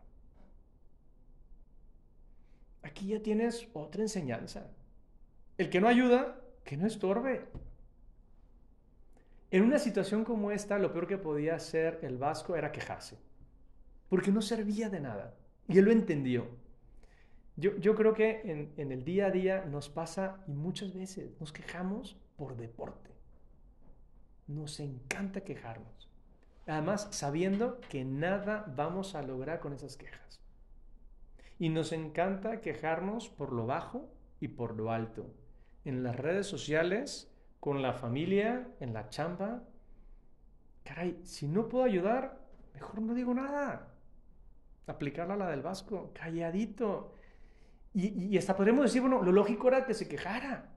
Aquí 2.82 3.10
ya 3.10 3.22
tienes 3.22 3.68
otra 3.74 4.02
enseñanza. 4.02 4.72
El 5.60 5.70
que 5.70 5.80
no 5.80 5.88
ayuda, 5.88 6.42
que 6.64 6.76
no 6.76 6.88
estorbe. 6.88 7.46
En 9.52 9.64
una 9.64 9.80
situación 9.80 10.26
como 10.26 10.52
esta, 10.52 10.80
lo 10.80 10.92
peor 10.92 11.08
que 11.08 11.18
podía 11.18 11.56
hacer 11.56 12.00
el 12.02 12.18
vasco 12.18 12.56
era 12.56 12.72
quejarse, 12.72 13.18
porque 14.10 14.32
no 14.32 14.42
servía 14.42 14.90
de 14.90 15.00
nada. 15.00 15.36
Y 15.68 15.78
él 15.78 15.86
lo 15.86 15.92
entendió. 15.92 16.48
Yo, 17.58 17.96
creo 17.96 18.14
que 18.14 18.42
en, 18.44 18.74
en, 18.76 18.92
el 18.92 19.06
día 19.06 19.28
a 19.28 19.32
día 19.32 19.64
nos 19.64 19.88
pasa 19.88 20.44
y 20.46 20.52
muchas 20.52 20.94
veces 20.94 21.40
nos 21.40 21.54
quejamos 21.54 22.18
por 22.36 22.58
deporte. 22.58 23.12
Nos 24.48 24.82
encanta 24.82 25.42
quejarnos. 25.42 26.10
Además, 26.68 27.08
sabiendo 27.12 27.80
que 27.90 28.04
nada 28.04 28.66
vamos 28.76 29.16
a 29.16 29.22
lograr 29.22 29.62
con 29.62 29.72
esas 29.72 29.96
quejas. 29.96 30.42
Y 31.58 31.70
nos 31.70 31.94
encanta 31.94 32.60
quejarnos 32.60 33.30
por 33.30 33.54
lo 33.54 33.66
bajo 33.66 34.10
y 34.42 34.50
por 34.50 34.76
lo 34.76 34.92
alto. 34.92 35.34
En 35.86 36.04
las 36.04 36.18
redes 36.18 36.48
sociales, 36.48 37.32
con 37.60 37.82
la 37.82 37.94
familia, 37.94 38.68
en 38.80 38.94
la 38.94 39.10
chamba. 39.10 39.64
Caray, 40.84 41.20
si 41.24 41.48
no 41.48 41.68
puedo 41.68 41.84
ayudar, 41.84 42.40
mejor 42.74 43.02
no 43.02 43.14
digo 43.14 43.34
nada. 43.34 43.94
Aplicarla 44.88 45.34
a 45.34 45.38
la 45.38 45.50
del 45.50 45.62
vasco, 45.62 46.12
calladito. 46.14 47.16
Y, 47.94 48.38
hasta 48.38 48.56
podríamos 48.56 48.84
decir, 48.84 49.02
bueno, 49.02 49.22
lo 49.24 49.32
lógico 49.32 49.70
era 49.70 49.86
que 49.86 49.94
se 49.94 50.08
quejara. 50.08 50.76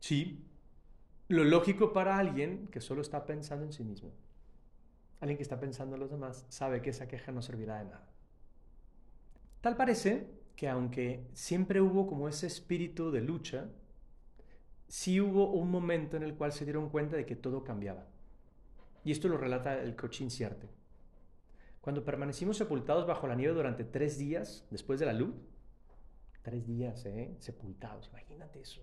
Sí, 0.00 0.44
lo 1.28 1.44
lógico 1.44 1.92
para 1.92 2.18
alguien 2.18 2.68
que 2.68 2.80
solo 2.80 3.02
está 3.02 3.26
pensando 3.26 3.64
en 3.66 3.72
sí 3.72 3.84
mismo. 3.84 4.12
alguien 5.20 5.36
que 5.36 5.42
está 5.42 5.60
pensando 5.60 5.96
en 5.96 6.00
los 6.00 6.10
demás, 6.10 6.46
sabe 6.48 6.80
que 6.80 6.90
esa 6.90 7.08
queja 7.08 7.32
no 7.32 7.42
servirá 7.42 7.78
de 7.78 7.86
nada. 7.86 8.08
Tal 9.60 9.76
parece 9.76 10.28
que 10.56 10.68
aunque 10.68 11.28
siempre 11.34 11.80
hubo 11.80 12.06
como 12.06 12.28
ese 12.28 12.46
espíritu 12.46 13.10
de 13.10 13.20
lucha, 13.20 13.68
sí 14.88 15.20
hubo 15.20 15.52
un 15.52 15.70
momento 15.70 16.16
en 16.16 16.22
el 16.22 16.34
cual 16.34 16.52
se 16.52 16.64
dieron 16.64 16.88
cuenta 16.88 17.16
de 17.16 17.26
que 17.26 17.36
todo 17.36 17.64
cambiaba. 17.64 18.06
Y 19.04 19.12
esto 19.12 19.28
lo 19.28 19.36
relata 19.36 19.80
el 19.80 19.94
coach 19.96 20.20
incierto. 20.20 20.68
Cuando 21.80 22.04
permanecimos 22.04 22.56
sepultados 22.56 23.06
bajo 23.06 23.26
la 23.26 23.34
nieve 23.34 23.54
durante 23.54 23.84
tres 23.84 24.18
días 24.18 24.66
después 24.70 24.98
de 24.98 25.06
la 25.06 25.12
luz, 25.12 25.34
tres 26.42 26.66
días, 26.66 27.04
¿eh? 27.06 27.36
Sepultados, 27.38 28.08
imagínate 28.08 28.60
eso. 28.60 28.82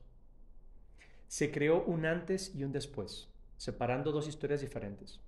Se 1.27 1.51
creó 1.51 1.83
un 1.83 2.05
antes 2.05 2.55
y 2.55 2.63
un 2.63 2.71
después, 2.71 3.29
separando 3.57 4.11
dos 4.11 4.27
historias 4.27 4.61
diferentes. 4.61 5.19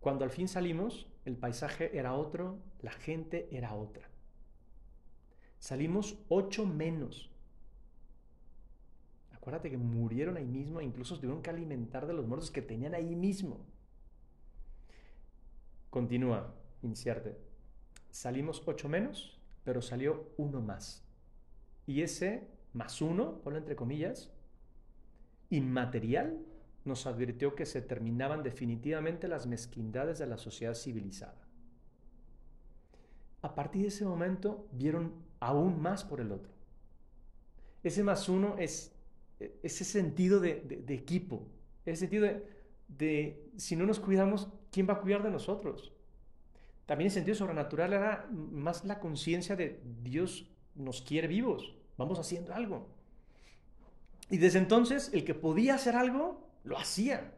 Cuando 0.00 0.24
al 0.24 0.30
fin 0.30 0.48
salimos, 0.48 1.06
el 1.24 1.36
paisaje 1.36 1.96
era 1.96 2.14
otro, 2.14 2.58
la 2.80 2.92
gente 2.92 3.48
era 3.50 3.74
otra. 3.74 4.08
Salimos 5.58 6.18
ocho 6.28 6.66
menos. 6.66 7.30
Acuérdate 9.46 9.70
que 9.70 9.76
murieron 9.76 10.36
ahí 10.36 10.44
mismo 10.44 10.80
incluso 10.80 11.20
tuvieron 11.20 11.40
que 11.40 11.50
alimentar 11.50 12.08
de 12.08 12.12
los 12.12 12.26
muertos 12.26 12.50
que 12.50 12.62
tenían 12.62 12.96
ahí 12.96 13.14
mismo. 13.14 13.64
Continúa, 15.88 16.52
incierte. 16.82 17.38
Salimos 18.10 18.60
ocho 18.66 18.88
menos, 18.88 19.40
pero 19.62 19.82
salió 19.82 20.32
uno 20.36 20.60
más. 20.60 21.06
Y 21.86 22.02
ese 22.02 22.48
más 22.72 23.00
uno, 23.00 23.40
ponlo 23.42 23.60
entre 23.60 23.76
comillas, 23.76 24.32
inmaterial, 25.48 26.44
nos 26.84 27.06
advirtió 27.06 27.54
que 27.54 27.66
se 27.66 27.80
terminaban 27.82 28.42
definitivamente 28.42 29.28
las 29.28 29.46
mezquindades 29.46 30.18
de 30.18 30.26
la 30.26 30.38
sociedad 30.38 30.74
civilizada. 30.74 31.46
A 33.42 33.54
partir 33.54 33.82
de 33.82 33.88
ese 33.88 34.04
momento 34.04 34.66
vieron 34.72 35.12
aún 35.38 35.80
más 35.80 36.02
por 36.02 36.20
el 36.20 36.32
otro. 36.32 36.50
Ese 37.84 38.02
más 38.02 38.28
uno 38.28 38.56
es 38.58 38.95
ese 39.38 39.84
sentido 39.84 40.40
de, 40.40 40.84
equipo, 40.88 41.46
ese 41.84 42.00
sentido 42.00 42.24
de, 42.24 42.46
de, 42.88 43.50
si 43.56 43.76
no 43.76 43.86
nos 43.86 44.00
cuidamos, 44.00 44.48
¿quién 44.70 44.88
va 44.88 44.94
a 44.94 45.00
cuidar 45.00 45.22
de 45.22 45.30
nosotros? 45.30 45.92
También 46.86 47.06
el 47.06 47.12
sentido 47.12 47.34
sobrenatural 47.34 47.92
era 47.92 48.28
más 48.30 48.84
la 48.84 49.00
conciencia 49.00 49.56
de 49.56 49.80
Dios 50.02 50.48
nos 50.74 51.02
quiere 51.02 51.26
vivos, 51.26 51.74
vamos 51.96 52.18
haciendo 52.18 52.54
algo. 52.54 52.88
Y 54.30 54.38
desde 54.38 54.58
entonces 54.58 55.10
el 55.12 55.24
que 55.24 55.34
podía 55.34 55.74
hacer 55.74 55.96
algo, 55.96 56.48
lo 56.64 56.78
hacía. 56.78 57.32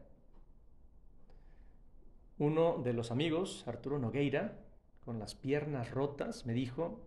Uno 2.37 2.77
de 2.83 2.93
los 2.93 3.11
amigos, 3.11 3.63
Arturo 3.67 3.99
Nogueira, 3.99 4.59
con 5.03 5.19
las 5.19 5.35
piernas 5.35 5.91
rotas, 5.91 6.45
me 6.45 6.53
dijo, 6.53 7.01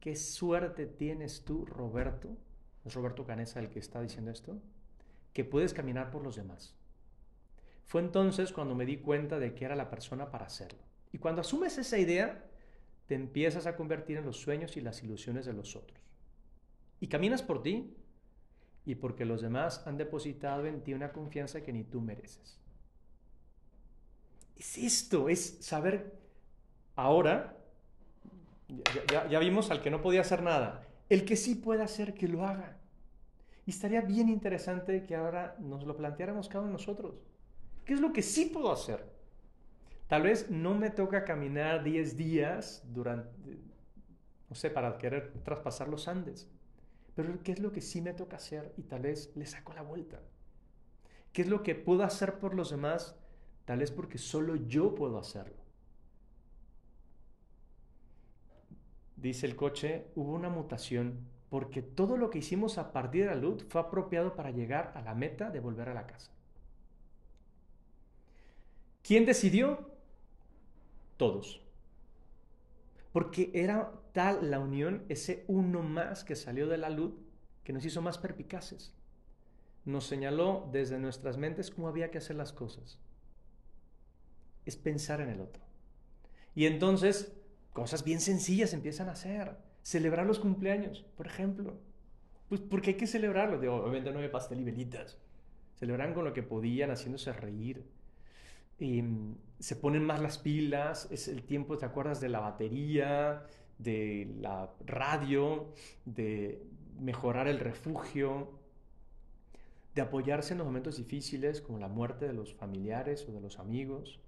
qué 0.00 0.16
suerte 0.16 0.86
tienes 0.86 1.44
tú, 1.44 1.64
Roberto, 1.64 2.36
es 2.84 2.94
Roberto 2.94 3.24
Canesa 3.24 3.60
el 3.60 3.70
que 3.70 3.78
está 3.78 4.00
diciendo 4.00 4.30
esto, 4.30 4.58
que 5.32 5.44
puedes 5.44 5.74
caminar 5.74 6.10
por 6.10 6.22
los 6.22 6.36
demás. 6.36 6.74
Fue 7.86 8.00
entonces 8.00 8.52
cuando 8.52 8.74
me 8.74 8.86
di 8.86 8.98
cuenta 8.98 9.38
de 9.38 9.54
que 9.54 9.64
era 9.64 9.76
la 9.76 9.90
persona 9.90 10.30
para 10.30 10.46
hacerlo. 10.46 10.78
Y 11.12 11.18
cuando 11.18 11.40
asumes 11.40 11.76
esa 11.78 11.98
idea, 11.98 12.44
te 13.06 13.16
empiezas 13.16 13.66
a 13.66 13.76
convertir 13.76 14.16
en 14.16 14.24
los 14.24 14.36
sueños 14.36 14.76
y 14.76 14.80
las 14.80 15.02
ilusiones 15.02 15.44
de 15.44 15.52
los 15.52 15.74
otros. 15.74 15.98
Y 17.00 17.08
caminas 17.08 17.42
por 17.42 17.62
ti 17.62 17.96
y 18.86 18.94
porque 18.94 19.24
los 19.24 19.42
demás 19.42 19.86
han 19.86 19.96
depositado 19.96 20.66
en 20.66 20.82
ti 20.82 20.94
una 20.94 21.12
confianza 21.12 21.62
que 21.62 21.72
ni 21.72 21.84
tú 21.84 22.00
mereces. 22.00 22.58
Es 24.56 24.78
esto, 24.78 25.28
es 25.28 25.58
saber 25.60 26.18
ahora, 26.94 27.56
ya, 29.28 29.38
vimos 29.38 29.70
al 29.70 29.82
que 29.82 29.90
no 29.90 30.02
podía 30.02 30.20
hacer 30.20 30.42
nada, 30.42 30.86
el 31.08 31.24
que 31.24 31.36
sí 31.36 31.54
puede 31.54 31.82
hacer, 31.82 32.14
que 32.14 32.28
lo 32.28 32.46
haga. 32.46 32.76
Y 33.70 33.72
estaría 33.72 34.00
bien 34.00 34.28
interesante 34.28 35.06
que 35.06 35.14
ahora 35.14 35.54
nos 35.60 35.84
lo 35.84 35.96
planteáramos 35.96 36.48
cada 36.48 36.62
uno 36.62 36.70
de 36.70 36.72
nosotros. 36.72 37.14
¿Qué 37.84 37.94
es 37.94 38.00
lo 38.00 38.12
que 38.12 38.20
sí 38.20 38.46
puedo 38.46 38.72
hacer? 38.72 39.08
Tal 40.08 40.22
vez 40.22 40.50
no 40.50 40.74
me 40.74 40.90
toca 40.90 41.24
caminar 41.24 41.84
10 41.84 42.16
días 42.16 42.82
durante, 42.92 43.60
no 44.48 44.56
sé, 44.56 44.70
para 44.70 44.98
querer 44.98 45.32
traspasar 45.44 45.86
los 45.86 46.08
Andes. 46.08 46.50
Pero 47.14 47.40
¿qué 47.44 47.52
es 47.52 47.60
lo 47.60 47.70
que 47.70 47.80
sí 47.80 48.02
me 48.02 48.12
toca 48.12 48.38
hacer? 48.38 48.74
Y 48.76 48.82
tal 48.82 49.02
vez 49.02 49.30
le 49.36 49.46
saco 49.46 49.72
la 49.72 49.82
vuelta. 49.82 50.20
¿Qué 51.32 51.42
es 51.42 51.48
lo 51.48 51.62
que 51.62 51.76
puedo 51.76 52.02
hacer 52.02 52.40
por 52.40 52.56
los 52.56 52.70
demás? 52.70 53.14
Tal 53.66 53.78
vez 53.78 53.92
porque 53.92 54.18
solo 54.18 54.56
yo 54.56 54.96
puedo 54.96 55.16
hacerlo. 55.16 55.62
Dice 59.14 59.46
el 59.46 59.54
coche, 59.54 60.08
hubo 60.16 60.32
una 60.32 60.48
mutación 60.48 61.20
porque 61.50 61.82
todo 61.82 62.16
lo 62.16 62.30
que 62.30 62.38
hicimos 62.38 62.78
a 62.78 62.92
partir 62.92 63.24
de 63.24 63.30
la 63.30 63.34
luz 63.34 63.66
fue 63.68 63.80
apropiado 63.80 64.36
para 64.36 64.52
llegar 64.52 64.92
a 64.94 65.02
la 65.02 65.14
meta 65.14 65.50
de 65.50 65.58
volver 65.58 65.88
a 65.88 65.94
la 65.94 66.06
casa. 66.06 66.30
¿Quién 69.02 69.26
decidió? 69.26 69.90
Todos. 71.16 71.60
Porque 73.12 73.50
era 73.52 73.92
tal 74.12 74.50
la 74.52 74.60
unión, 74.60 75.04
ese 75.08 75.44
uno 75.48 75.82
más 75.82 76.22
que 76.22 76.36
salió 76.36 76.68
de 76.68 76.78
la 76.78 76.88
luz, 76.88 77.14
que 77.64 77.72
nos 77.72 77.84
hizo 77.84 78.00
más 78.00 78.18
perpicaces. 78.18 78.94
Nos 79.84 80.06
señaló 80.06 80.68
desde 80.70 81.00
nuestras 81.00 81.36
mentes 81.36 81.72
cómo 81.72 81.88
había 81.88 82.12
que 82.12 82.18
hacer 82.18 82.36
las 82.36 82.52
cosas. 82.52 83.00
Es 84.64 84.76
pensar 84.76 85.20
en 85.20 85.30
el 85.30 85.40
otro. 85.40 85.64
Y 86.54 86.66
entonces, 86.66 87.32
cosas 87.72 88.04
bien 88.04 88.20
sencillas 88.20 88.72
empiezan 88.72 89.08
a 89.08 89.12
hacer. 89.12 89.56
Celebrar 89.82 90.26
los 90.26 90.38
cumpleaños, 90.38 91.04
por 91.16 91.26
ejemplo. 91.26 91.78
Pues 92.48 92.60
porque 92.60 92.90
hay 92.90 92.96
que 92.96 93.06
celebrarlo. 93.06 93.58
obviamente 93.58 94.12
no 94.12 94.18
hay 94.18 94.28
pastel 94.28 94.60
y 94.60 94.64
velitas. 94.64 95.18
Celebran 95.76 96.14
con 96.14 96.24
lo 96.24 96.32
que 96.32 96.42
podían, 96.42 96.90
haciéndose 96.90 97.32
reír 97.32 97.84
Em, 98.80 99.36
se 99.58 99.76
ponen 99.76 100.04
más 100.04 100.20
las 100.22 100.38
pilas, 100.38 101.06
es 101.10 101.28
el 101.28 101.42
tiempo, 101.42 101.76
¿te 101.76 101.84
acuerdas 101.84 102.18
de 102.20 102.30
la 102.30 102.40
batería, 102.40 103.46
de 103.78 104.34
la 104.40 104.70
radio, 104.86 105.74
de 106.06 106.64
mejorar 106.98 107.46
el 107.46 107.60
refugio, 107.60 108.58
de 109.94 110.00
apoyarse 110.00 110.54
en 110.54 110.58
los 110.58 110.66
momentos 110.66 110.96
difíciles 110.96 111.60
como 111.60 111.78
la 111.78 111.88
muerte 111.88 112.26
de 112.26 112.32
los 112.32 112.54
familiares 112.54 113.26
o 113.28 113.32
de 113.32 113.42
los 113.42 113.58
amigos? 113.58 114.18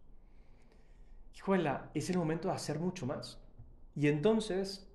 Hijuela, 1.34 1.90
es 1.94 2.10
el 2.10 2.18
momento 2.18 2.48
de 2.48 2.54
hacer 2.54 2.78
mucho 2.78 3.06
más. 3.06 3.40
Y 3.96 4.08
entonces 4.08 4.86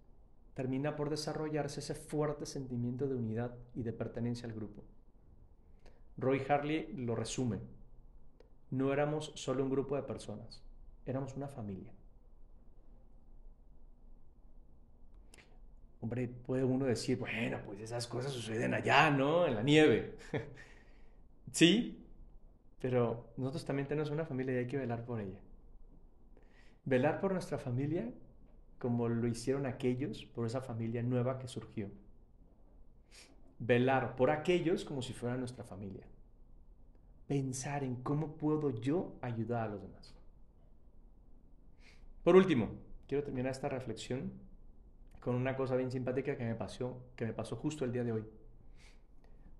termina 0.57 0.97
por 0.97 1.09
desarrollarse 1.09 1.79
ese 1.79 1.95
fuerte 1.95 2.45
sentimiento 2.45 3.07
de 3.07 3.15
unidad 3.15 3.55
y 3.75 3.83
de 3.83 3.93
pertenencia 3.93 4.45
al 4.45 4.55
grupo. 4.55 4.83
Roy 6.17 6.41
Harley 6.49 6.91
lo 6.93 7.15
resume 7.15 7.59
no 8.69 8.91
éramos 8.91 9.31
solo 9.35 9.63
un 9.63 9.69
grupo 9.69 9.95
de 9.95 10.03
personas, 10.03 10.61
éramos 11.05 11.35
una 11.35 11.47
familia. 11.47 11.93
Hombre, 16.01 16.27
puede 16.27 16.63
uno 16.63 16.85
decir, 16.85 17.17
bueno, 17.17 17.59
pues 17.65 17.79
esas 17.79 18.07
cosas 18.07 18.31
suceden 18.31 18.73
allá, 18.73 19.09
¿no? 19.09 19.47
En 19.47 19.55
la 19.55 19.63
nieve. 19.63 20.15
sí, 21.51 22.05
pero 22.79 23.29
nosotros 23.37 23.65
también 23.65 23.87
tenemos 23.87 24.11
una 24.11 24.25
familia 24.25 24.53
y 24.53 24.57
hay 24.57 24.67
que 24.67 24.77
velar 24.77 25.05
por 25.05 25.21
ella. 25.21 25.39
Velar 26.85 27.19
por 27.19 27.33
nuestra 27.33 27.57
familia 27.57 28.09
como 28.79 29.09
lo 29.09 29.27
hicieron 29.27 29.65
aquellos 29.65 30.25
por 30.25 30.45
esa 30.45 30.61
familia 30.61 31.03
nueva 31.03 31.39
que 31.39 31.47
surgió. 31.47 31.89
Velar 33.59 34.15
por 34.15 34.29
aquellos 34.29 34.85
como 34.85 35.01
si 35.01 35.13
fuera 35.13 35.37
nuestra 35.37 35.63
familia 35.63 36.05
pensar 37.27 37.83
en 37.83 37.95
cómo 37.97 38.37
puedo 38.37 38.71
yo 38.71 39.15
ayudar 39.21 39.63
a 39.63 39.67
los 39.67 39.81
demás. 39.81 40.15
Por 42.23 42.35
último, 42.35 42.69
quiero 43.07 43.23
terminar 43.23 43.51
esta 43.51 43.69
reflexión 43.69 44.31
con 45.19 45.35
una 45.35 45.55
cosa 45.55 45.75
bien 45.75 45.91
simpática 45.91 46.37
que 46.37 46.45
me 46.45 46.55
pasó, 46.55 47.03
que 47.15 47.25
me 47.25 47.33
pasó 47.33 47.57
justo 47.57 47.85
el 47.85 47.91
día 47.91 48.03
de 48.03 48.13
hoy. 48.13 48.25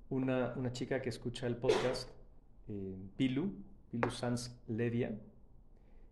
Una, 0.10 0.72
chica 0.72 1.02
que 1.02 1.10
escucha 1.10 1.48
el 1.48 1.58
podcast, 1.58 2.10
eh, 2.70 2.96
Pilu, 3.18 3.54
Pilu 3.92 4.10
Sanz 4.10 4.58
Levia, 4.68 5.18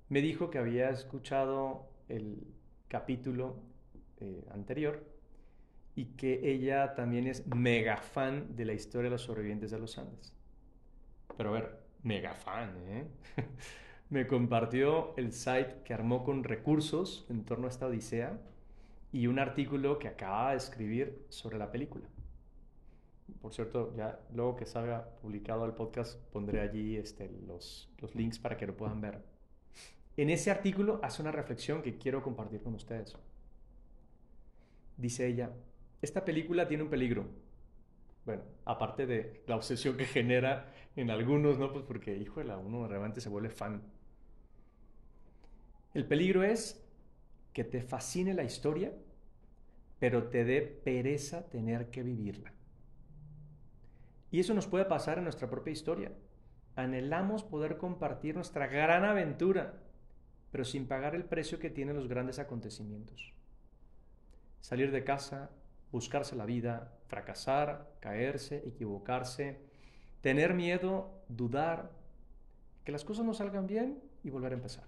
me 0.10 0.22
dijo 0.22 0.50
que 0.50 0.58
había 0.58 0.90
escuchado 0.90 1.88
el 2.10 2.46
capítulo 2.88 3.56
eh, 4.20 4.46
anterior 4.52 5.04
y 5.96 6.06
que 6.18 6.52
ella 6.52 6.94
también 6.96 7.28
es 7.28 7.48
mega 7.48 7.98
fan 7.98 8.56
de 8.56 8.66
la 8.66 8.74
historia 8.74 9.06
de 9.06 9.12
los 9.12 9.22
sobrevivientes 9.22 9.72
de 9.72 9.80
los 9.80 9.98
Andes. 9.98 10.34
Pero 11.38 11.50
a 11.50 11.54
ver, 11.54 11.80
mega 12.04 12.34
fan, 12.34 12.72
¿eh? 12.88 13.08
me 14.10 14.28
compartió 14.28 15.16
el 15.18 15.32
site 15.34 15.82
que 15.84 15.94
armó 15.94 16.24
con 16.24 16.44
recursos 16.44 17.26
en 17.30 17.44
torno 17.46 17.68
a 17.68 17.70
esta 17.70 17.88
odisea 17.88 18.40
y 19.12 19.28
un 19.28 19.40
artículo 19.40 19.98
que 19.98 20.08
acaba 20.08 20.52
de 20.52 20.58
escribir 20.58 21.26
sobre 21.30 21.58
la 21.58 21.72
película. 21.72 22.08
Por 23.42 23.54
cierto, 23.54 23.94
ya 23.96 24.20
luego 24.34 24.56
que 24.56 24.66
salga 24.66 25.10
publicado 25.22 25.66
el 25.66 25.74
podcast 25.74 26.20
pondré 26.32 26.60
allí 26.60 26.98
este, 26.98 27.30
los, 27.48 27.90
los 28.00 28.14
links 28.16 28.40
para 28.40 28.58
que 28.58 28.68
lo 28.68 28.76
puedan 28.76 29.02
ver. 29.02 29.35
En 30.18 30.30
ese 30.30 30.52
artículo 30.52 31.00
hace 31.04 31.22
una 31.22 31.32
reflexión 31.32 31.82
que 31.82 31.98
quiero 31.98 32.24
compartir 32.24 32.62
con 32.62 32.76
ustedes. 32.76 33.16
Dice 34.98 35.28
ella, 35.28 35.52
esta 36.02 36.24
película 36.24 36.68
tiene 36.68 36.84
un 36.84 36.90
peligro. 36.90 37.26
Bueno, 38.26 38.44
aparte 38.66 39.06
de 39.06 39.44
la 39.48 39.56
obsesión 39.56 39.98
que 39.98 40.06
genera 40.06 40.74
en 40.96 41.12
algunos, 41.12 41.60
¿no? 41.60 41.72
Pues 41.72 41.84
porque, 41.86 42.16
híjole, 42.16 42.56
uno 42.56 42.88
realmente 42.88 43.22
se 43.22 43.30
vuelve 43.30 43.50
fan. 43.50 43.84
El 45.94 46.06
peligro 46.06 46.44
es 46.44 46.86
que 47.54 47.64
te 47.64 47.82
fascine 47.82 48.34
la 48.34 48.44
historia, 48.44 48.94
pero 50.00 50.28
te 50.28 50.44
dé 50.44 50.62
pereza 50.62 51.50
tener 51.50 51.90
que 51.90 52.04
vivirla. 52.04 52.52
Y 54.32 54.40
eso 54.40 54.54
nos 54.54 54.68
puede 54.68 54.86
pasar 54.86 55.18
en 55.18 55.24
nuestra 55.24 55.50
propia 55.50 55.72
historia. 55.72 56.12
Anhelamos 56.76 57.44
poder 57.44 57.78
compartir 57.78 58.36
nuestra 58.36 58.68
gran 58.68 59.06
aventura, 59.06 59.85
pero 60.56 60.64
sin 60.64 60.88
pagar 60.88 61.16
el 61.16 61.26
precio 61.26 61.60
que 61.60 61.70
tienen 61.70 61.98
los 61.98 62.08
grandes 62.08 62.40
acontecimientos. 62.40 63.34
Salir 64.62 64.90
de 64.90 65.04
casa, 65.04 65.50
buscarse 65.92 66.34
la 66.34 66.46
vida, 66.46 66.94
fracasar, 67.10 67.92
caerse, 68.00 68.64
equivocarse, 68.66 69.60
tener 70.22 70.54
miedo, 70.54 71.12
dudar, 71.28 71.92
que 72.86 72.94
las 72.94 73.04
cosas 73.04 73.26
no 73.26 73.34
salgan 73.34 73.68
bien 73.68 74.02
y 74.24 74.30
volver 74.30 74.54
a 74.54 74.56
empezar. 74.56 74.86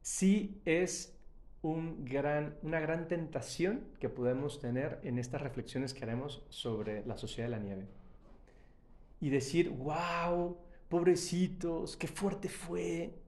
Sí 0.00 0.60
es 0.64 1.18
un 1.60 2.04
gran, 2.04 2.56
una 2.62 2.78
gran 2.78 3.08
tentación 3.08 3.84
que 3.98 4.08
podemos 4.08 4.60
tener 4.60 5.00
en 5.02 5.18
estas 5.18 5.42
reflexiones 5.42 5.92
que 5.92 6.04
haremos 6.04 6.44
sobre 6.50 7.04
la 7.04 7.18
sociedad 7.18 7.48
de 7.48 7.56
la 7.56 7.64
nieve. 7.64 7.88
Y 9.20 9.30
decir, 9.30 9.70
wow, 9.70 10.56
pobrecitos, 10.88 11.96
qué 11.96 12.06
fuerte 12.06 12.48
fue. 12.48 13.23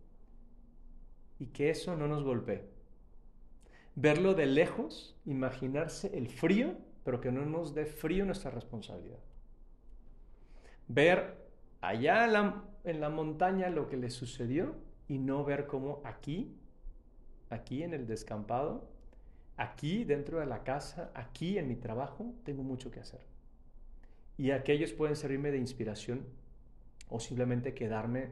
Y 1.38 1.46
que 1.46 1.70
eso 1.70 1.96
no 1.96 2.09
nos 2.09 2.25
golpee. 2.25 2.64
Verlo 3.94 4.35
de 4.35 4.46
lejos, 4.46 5.16
imaginarse 5.25 6.16
el 6.16 6.29
frío, 6.29 6.77
pero 7.05 7.20
que 7.20 7.33
no 7.33 7.44
nos 7.46 7.75
dé 7.75 7.87
frío 7.87 8.25
nuestra 8.25 8.51
responsabilidad. 8.51 9.18
Ver 10.88 11.46
allá 11.81 12.25
en 12.25 12.33
la, 12.33 12.64
en 12.85 13.01
la 13.01 13.09
montaña 13.09 13.70
lo 13.70 13.88
que 13.88 13.96
le 13.96 14.11
sucedió 14.11 14.75
y 15.09 15.18
no 15.18 15.44
ver 15.44 15.66
cómo 15.66 16.01
aquí 16.05 16.57
aquí 17.51 17.83
en 17.83 17.94
el 17.94 18.07
descampado, 18.07 18.88
aquí 19.57 20.05
dentro 20.05 20.40
de 20.40 20.46
la 20.46 20.62
casa, 20.62 21.11
aquí 21.14 21.59
en 21.59 21.68
mi 21.68 21.77
trabajo, 21.77 22.35
tengo 22.44 22.62
mucho 22.62 22.90
que 22.90 23.01
hacer. 23.01 23.20
Y 24.37 24.51
aquellos 24.51 24.92
pueden 24.92 25.16
servirme 25.16 25.51
de 25.51 25.59
inspiración 25.59 26.27
o 27.09 27.20
simplemente 27.20 27.75
quedarme 27.75 28.31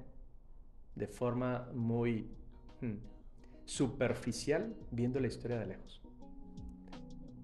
de 0.95 1.07
forma 1.07 1.69
muy 1.73 2.31
superficial 3.65 4.75
viendo 4.91 5.21
la 5.21 5.27
historia 5.27 5.59
de 5.59 5.67
lejos. 5.67 6.03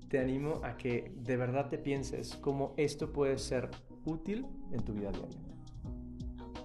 Te 0.09 0.19
animo 0.19 0.61
a 0.65 0.77
que 0.77 1.13
de 1.17 1.37
verdad 1.37 1.69
te 1.69 1.79
pienses 1.79 2.35
cómo 2.37 2.75
esto 2.77 3.13
puede 3.13 3.39
ser 3.39 3.71
útil 4.05 4.47
en 4.73 4.85
tu 4.85 4.93
vida 4.93 5.11
diaria. 5.13 5.39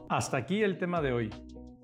Hasta 0.10 0.38
aquí 0.38 0.62
el 0.62 0.78
tema 0.78 1.02
de 1.02 1.12
hoy. 1.12 1.30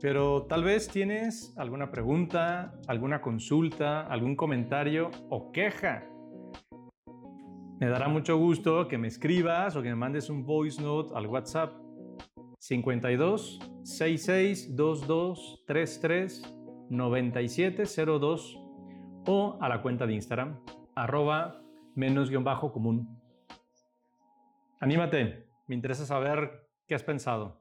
Pero 0.01 0.47
tal 0.47 0.63
vez 0.63 0.87
tienes 0.87 1.53
alguna 1.57 1.91
pregunta, 1.91 2.73
alguna 2.87 3.21
consulta, 3.21 4.01
algún 4.07 4.35
comentario 4.35 5.11
o 5.29 5.51
queja. 5.51 6.03
Me 7.79 7.87
dará 7.87 8.07
mucho 8.07 8.37
gusto 8.37 8.87
que 8.87 8.97
me 8.97 9.07
escribas 9.07 9.75
o 9.75 9.83
que 9.83 9.89
me 9.89 9.95
mandes 9.95 10.29
un 10.31 10.43
voice 10.43 10.81
note 10.81 11.13
al 11.15 11.27
WhatsApp 11.27 11.73
52 12.59 13.59
66 13.83 14.75
22 14.75 15.63
33 15.67 16.60
9702 16.91 18.59
o 19.25 19.57
a 19.61 19.69
la 19.69 19.81
cuenta 19.81 20.05
de 20.05 20.13
Instagram 20.13 20.59
arroba 20.93 21.61
menos 21.95 22.29
guion 22.29 22.43
bajo 22.43 22.71
común. 22.73 23.17
Anímate, 24.79 25.47
me 25.67 25.75
interesa 25.75 26.05
saber 26.05 26.67
qué 26.87 26.95
has 26.95 27.03
pensado. 27.03 27.60